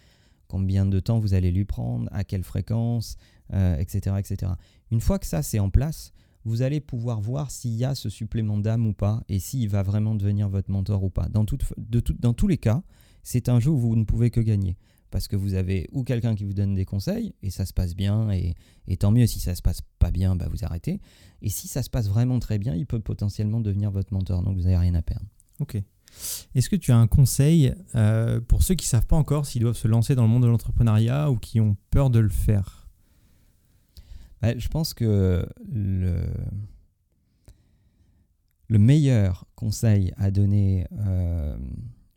Combien 0.48 0.84
de 0.84 1.00
temps 1.00 1.18
vous 1.18 1.34
allez 1.34 1.50
lui 1.50 1.64
prendre, 1.64 2.08
à 2.12 2.24
quelle 2.24 2.42
fréquence, 2.42 3.16
etc., 3.50 4.00
euh, 4.08 4.16
etc. 4.18 4.52
Une 4.92 5.00
fois 5.00 5.18
que 5.18 5.26
ça 5.26 5.42
c'est 5.42 5.58
en 5.58 5.70
place, 5.70 6.12
vous 6.44 6.60
allez 6.60 6.80
pouvoir 6.80 7.20
voir 7.20 7.50
s'il 7.50 7.74
y 7.74 7.84
a 7.84 7.94
ce 7.94 8.10
supplément 8.10 8.58
d'âme 8.58 8.86
ou 8.86 8.92
pas 8.92 9.24
et 9.28 9.38
s'il 9.38 9.68
va 9.70 9.82
vraiment 9.82 10.14
devenir 10.14 10.50
votre 10.50 10.70
mentor 10.70 11.02
ou 11.02 11.08
pas. 11.08 11.28
Dans, 11.30 11.44
de 11.44 12.02
dans 12.18 12.34
tous 12.34 12.46
les 12.46 12.58
cas, 12.58 12.82
c'est 13.22 13.48
un 13.48 13.58
jeu 13.58 13.70
où 13.70 13.78
vous 13.78 13.96
ne 13.96 14.04
pouvez 14.04 14.30
que 14.30 14.40
gagner. 14.40 14.76
Parce 15.10 15.28
que 15.28 15.36
vous 15.36 15.54
avez 15.54 15.88
ou 15.92 16.04
quelqu'un 16.04 16.34
qui 16.34 16.44
vous 16.44 16.52
donne 16.52 16.74
des 16.74 16.84
conseils 16.84 17.34
et 17.42 17.50
ça 17.50 17.64
se 17.64 17.72
passe 17.72 17.94
bien 17.94 18.30
et, 18.30 18.54
tant 18.98 19.10
mieux 19.10 19.26
si 19.26 19.40
ça 19.40 19.54
se 19.54 19.62
passe 19.62 19.80
pas 19.98 20.10
bien, 20.10 20.36
bah 20.36 20.48
vous 20.50 20.64
arrêtez. 20.64 21.00
Et 21.40 21.48
si 21.48 21.68
ça 21.68 21.82
se 21.82 21.90
passe 21.90 22.08
vraiment 22.08 22.38
très 22.38 22.58
bien, 22.58 22.74
il 22.74 22.86
peut 22.86 23.00
potentiellement 23.00 23.60
devenir 23.60 23.90
votre 23.90 24.12
mentor, 24.12 24.42
donc 24.42 24.56
vous 24.56 24.64
n'avez 24.64 24.76
rien 24.76 24.94
à 24.94 25.02
perdre. 25.02 25.26
Ok. 25.58 25.82
Est-ce 26.54 26.68
que 26.68 26.76
tu 26.76 26.92
as 26.92 26.98
un 26.98 27.06
conseil 27.06 27.74
euh, 27.94 28.40
pour 28.40 28.62
ceux 28.62 28.74
qui 28.74 28.84
ne 28.84 28.90
savent 28.90 29.06
pas 29.06 29.16
encore 29.16 29.46
s'ils 29.46 29.62
doivent 29.62 29.76
se 29.76 29.88
lancer 29.88 30.14
dans 30.14 30.22
le 30.22 30.28
monde 30.28 30.42
de 30.42 30.48
l'entrepreneuriat 30.48 31.30
ou 31.30 31.38
qui 31.38 31.60
ont 31.60 31.76
peur 31.90 32.10
de 32.10 32.18
le 32.18 32.28
faire? 32.28 32.81
Bah, 34.42 34.56
Je 34.56 34.68
pense 34.68 34.92
que 34.92 35.46
le, 35.72 36.26
le 38.68 38.78
meilleur 38.78 39.46
conseil 39.54 40.12
à 40.16 40.30
donner 40.30 40.86
euh, 40.92 41.56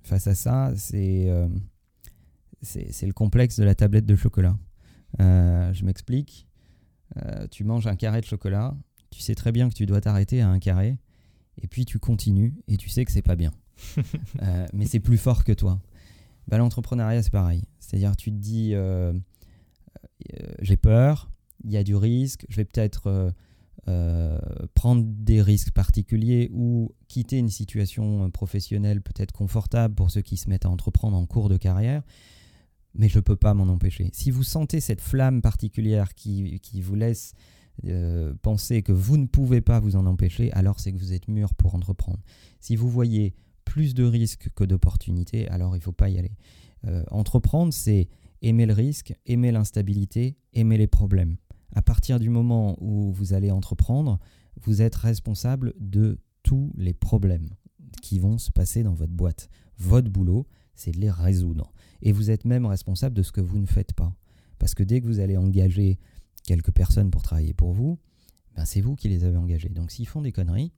face 0.03 0.27
à 0.27 0.35
ça, 0.35 0.73
euh, 0.93 1.49
c'est 2.61 3.07
le 3.07 3.13
complexe 3.13 3.57
de 3.57 3.63
la 3.63 3.75
tablette 3.75 4.05
de 4.05 4.15
chocolat. 4.15 4.57
je 5.19 5.85
m'explique. 5.85 6.47
tu 7.51 7.63
manges 7.63 7.87
un 7.87 7.95
carré 7.95 8.19
de 8.19 8.25
chocolat, 8.25 8.75
tu 9.11 9.21
sais 9.21 9.35
très 9.35 9.51
bien 9.51 9.69
que 9.69 9.75
tu 9.75 9.85
dois 9.85 10.01
t'arrêter 10.01 10.41
à 10.41 10.49
un 10.49 10.59
carré, 10.59 10.97
et 11.61 11.67
puis 11.67 11.85
tu 11.85 11.99
continues 11.99 12.53
et 12.67 12.77
tu 12.77 12.89
sais 12.89 13.05
que 13.05 13.11
c'est 13.11 13.21
pas 13.21 13.35
bien. 13.35 13.51
Euh, 14.41 14.67
mais 14.73 14.85
c'est 14.85 14.99
plus 14.99 15.17
fort 15.17 15.43
que 15.43 15.53
toi. 15.53 15.79
Bah, 16.47 16.57
L'entrepreneuriat, 16.57 17.23
c'est 17.23 17.31
pareil. 17.31 17.63
C'est-à-dire, 17.79 18.15
tu 18.17 18.31
te 18.31 18.35
dis, 18.35 18.71
euh, 18.73 19.13
euh, 20.33 20.53
j'ai 20.61 20.75
peur, 20.75 21.31
il 21.65 21.71
y 21.71 21.77
a 21.77 21.83
du 21.83 21.95
risque, 21.95 22.45
je 22.49 22.55
vais 22.55 22.65
peut-être 22.65 23.33
prendre 24.73 25.03
des 25.05 25.41
risques 25.43 25.71
particuliers 25.71 26.49
ou 26.51 26.91
quitter 27.07 27.37
une 27.37 27.49
situation 27.49 28.31
professionnelle 28.31 29.01
peut-être 29.01 29.31
confortable 29.31 29.93
pour 29.93 30.09
ceux 30.09 30.21
qui 30.21 30.37
se 30.37 30.49
mettent 30.49 30.65
à 30.65 30.69
entreprendre 30.69 31.15
en 31.15 31.25
cours 31.27 31.49
de 31.49 31.57
carrière. 31.57 32.01
Mais 32.95 33.09
je 33.09 33.17
ne 33.17 33.21
peux 33.21 33.35
pas 33.35 33.53
m'en 33.53 33.71
empêcher. 33.71 34.09
Si 34.13 34.31
vous 34.31 34.43
sentez 34.43 34.79
cette 34.79 35.01
flamme 35.01 35.41
particulière 35.41 36.15
qui, 36.15 36.59
qui 36.61 36.81
vous 36.81 36.95
laisse 36.95 37.33
penser 38.41 38.81
que 38.81 38.91
vous 38.91 39.17
ne 39.17 39.27
pouvez 39.27 39.61
pas 39.61 39.79
vous 39.79 39.95
en 39.95 40.05
empêcher, 40.05 40.51
alors 40.53 40.79
c'est 40.79 40.91
que 40.91 40.97
vous 40.97 41.13
êtes 41.13 41.27
mûr 41.27 41.53
pour 41.53 41.75
entreprendre. 41.75 42.19
Si 42.59 42.75
vous 42.75 42.89
voyez 42.89 43.35
plus 43.65 43.93
de 43.93 44.03
risques 44.03 44.49
que 44.55 44.63
d'opportunités, 44.63 45.47
alors 45.49 45.75
il 45.75 45.79
ne 45.79 45.83
faut 45.83 45.91
pas 45.91 46.09
y 46.09 46.17
aller. 46.17 46.31
Euh, 46.87 47.03
entreprendre, 47.11 47.73
c'est 47.73 48.07
aimer 48.41 48.65
le 48.65 48.73
risque, 48.73 49.13
aimer 49.25 49.51
l'instabilité, 49.51 50.37
aimer 50.53 50.77
les 50.77 50.87
problèmes. 50.87 51.37
À 51.73 51.81
partir 51.81 52.19
du 52.19 52.29
moment 52.29 52.77
où 52.79 53.11
vous 53.11 53.33
allez 53.33 53.51
entreprendre, 53.51 54.19
vous 54.61 54.81
êtes 54.81 54.95
responsable 54.95 55.73
de 55.79 56.19
tous 56.43 56.71
les 56.77 56.93
problèmes 56.93 57.49
qui 58.01 58.19
vont 58.19 58.37
se 58.37 58.51
passer 58.51 58.83
dans 58.83 58.93
votre 58.93 59.13
boîte. 59.13 59.49
Votre 59.77 60.09
boulot, 60.09 60.47
c'est 60.75 60.91
de 60.91 60.99
les 60.99 61.11
résoudre. 61.11 61.73
Et 62.01 62.11
vous 62.11 62.31
êtes 62.31 62.45
même 62.45 62.65
responsable 62.65 63.15
de 63.15 63.23
ce 63.23 63.31
que 63.31 63.41
vous 63.41 63.59
ne 63.59 63.65
faites 63.65 63.93
pas. 63.93 64.15
Parce 64.59 64.73
que 64.73 64.83
dès 64.83 65.01
que 65.01 65.07
vous 65.07 65.19
allez 65.19 65.37
engager 65.37 65.99
quelques 66.43 66.71
personnes 66.71 67.11
pour 67.11 67.23
travailler 67.23 67.53
pour 67.53 67.73
vous, 67.73 67.99
ben 68.55 68.65
c'est 68.65 68.81
vous 68.81 68.95
qui 68.95 69.09
les 69.09 69.23
avez 69.23 69.37
engagées. 69.37 69.69
Donc 69.69 69.91
s'ils 69.91 70.07
font 70.07 70.21
des 70.21 70.31
conneries, 70.31 70.71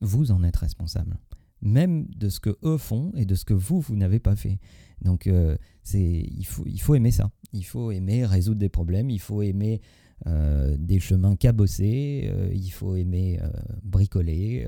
vous 0.00 0.30
en 0.30 0.42
êtes 0.42 0.56
responsable 0.56 1.18
même 1.62 2.06
de 2.16 2.28
ce 2.28 2.40
que 2.40 2.56
eux 2.62 2.78
font 2.78 3.12
et 3.14 3.26
de 3.26 3.34
ce 3.34 3.44
que 3.44 3.54
vous, 3.54 3.80
vous 3.80 3.96
n'avez 3.96 4.18
pas 4.18 4.36
fait. 4.36 4.58
Donc, 5.02 5.26
euh, 5.26 5.56
il, 5.92 6.46
faut, 6.46 6.64
il 6.66 6.80
faut 6.80 6.94
aimer 6.94 7.10
ça. 7.10 7.30
Il 7.52 7.64
faut 7.64 7.90
aimer 7.90 8.24
résoudre 8.24 8.58
des 8.58 8.68
problèmes, 8.68 9.10
il 9.10 9.20
faut 9.20 9.42
aimer 9.42 9.80
euh, 10.26 10.76
des 10.78 11.00
chemins 11.00 11.36
cabossés, 11.36 12.30
euh, 12.32 12.50
il 12.52 12.70
faut 12.70 12.96
aimer 12.96 13.38
bricoler, 13.82 14.66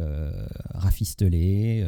rafisteler, 0.75 1.87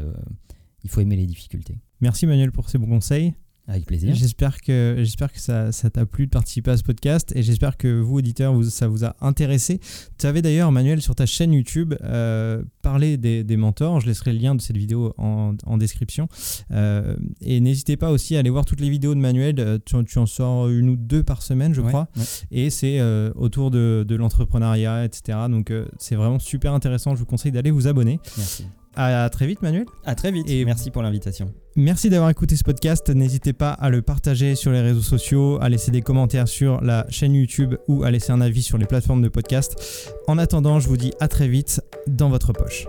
il 0.83 0.91
faut 0.91 1.01
aimer 1.01 1.17
les 1.17 1.27
difficultés. 1.27 1.79
Merci 2.01 2.27
Manuel 2.27 2.53
pour 2.53 2.69
ces 2.69 2.79
bons 2.79 2.89
conseils. 2.89 3.35
Avec 3.67 3.87
plaisir. 3.87 4.15
J'espère 4.15 4.61
que, 4.61 4.97
j'espère 4.99 5.33
que 5.33 5.41
ça, 5.41 5.73
ça 5.73 5.89
t'a 5.89 6.05
plu 6.05 6.27
de 6.27 6.31
participer 6.31 6.73
à 6.73 6.77
ce 6.77 6.83
podcast 6.83 7.33
et 7.35 7.43
j'espère 7.43 7.79
que 7.79 7.99
vous, 8.01 8.17
auditeurs, 8.19 8.53
vous, 8.53 8.65
ça 8.65 8.89
vous 8.89 9.07
a 9.07 9.17
intéressé. 9.23 9.81
Tu 10.19 10.27
avais 10.27 10.43
d'ailleurs, 10.43 10.71
Manuel, 10.71 11.01
sur 11.01 11.15
ta 11.15 11.25
chaîne 11.25 11.53
YouTube, 11.55 11.95
euh, 12.03 12.63
parlé 12.83 13.17
des, 13.17 13.43
des, 13.43 13.57
mentors. 13.57 14.01
Je 14.01 14.07
laisserai 14.07 14.35
le 14.35 14.39
lien 14.39 14.55
de 14.55 14.61
cette 14.61 14.77
vidéo 14.77 15.15
en, 15.17 15.55
en 15.65 15.79
description. 15.79 16.29
Euh, 16.73 17.17
et 17.41 17.61
n'hésitez 17.61 17.97
pas 17.97 18.11
aussi 18.11 18.37
à 18.37 18.41
aller 18.41 18.51
voir 18.51 18.67
toutes 18.67 18.81
les 18.81 18.91
vidéos 18.91 19.15
de 19.15 19.21
Manuel. 19.21 19.55
Euh, 19.59 19.79
tu, 19.83 19.97
tu 20.05 20.19
en 20.19 20.27
sors 20.27 20.69
une 20.69 20.91
ou 20.91 20.97
deux 20.97 21.23
par 21.23 21.41
semaine, 21.43 21.73
je 21.73 21.81
Ouais, 21.81 21.89
crois. 21.89 22.09
ouais. 22.17 22.23
Et 22.51 22.69
c'est 22.69 23.01
euh, 23.01 23.33
autour 23.35 23.71
de, 23.71 24.05
de 24.07 24.15
l'entrepreneuriat, 24.15 25.07
etc. 25.07 25.39
Donc 25.49 25.73
c'est 25.99 26.17
vraiment 26.17 26.39
super 26.39 26.75
intéressant. 26.75 27.15
Je 27.15 27.21
vous 27.21 27.27
conseille 27.27 27.53
d'aller 27.53 27.71
vous 27.71 27.87
abonner. 27.89 28.21
Merci. 28.37 28.67
À, 28.97 29.29
très 29.31 29.47
vite, 29.47 29.63
Manuel. 29.63 29.87
À 30.05 30.15
très 30.15 30.31
vite. 30.31 30.49
Et 30.49 30.65
merci 30.65 30.91
pour 30.91 31.03
l'invitation. 31.03 31.53
Merci 31.77 32.11
d'avoir 32.11 32.31
écouté 32.31 32.57
ce 32.57 32.63
podcast. 32.63 33.11
N'hésitez 33.11 33.53
pas 33.53 33.71
à 33.71 33.91
le 33.91 34.03
partager 34.03 34.55
sur 34.55 34.71
les 34.71 34.81
réseaux 34.81 35.03
sociaux, 35.03 35.59
à 35.61 35.69
laisser 35.69 35.91
des 35.91 36.03
commentaires 36.03 36.47
sur 36.47 36.81
la 36.81 37.05
chaîne 37.09 37.35
YouTube 37.35 37.75
ou 37.89 38.05
à 38.05 38.11
laisser 38.11 38.33
un 38.33 38.41
avis 38.41 38.63
sur 38.63 38.79
les 38.79 38.87
plateformes 38.87 39.23
de 39.23 39.29
podcast. 39.29 40.11
En 40.29 40.39
attendant, 40.39 40.79
je 40.79 40.89
vous 40.89 40.97
dis 40.97 41.13
à 41.21 41.29
très 41.29 41.49
vite 41.49 41.81
dans 42.07 42.29
votre 42.29 42.53
poche. 42.53 42.87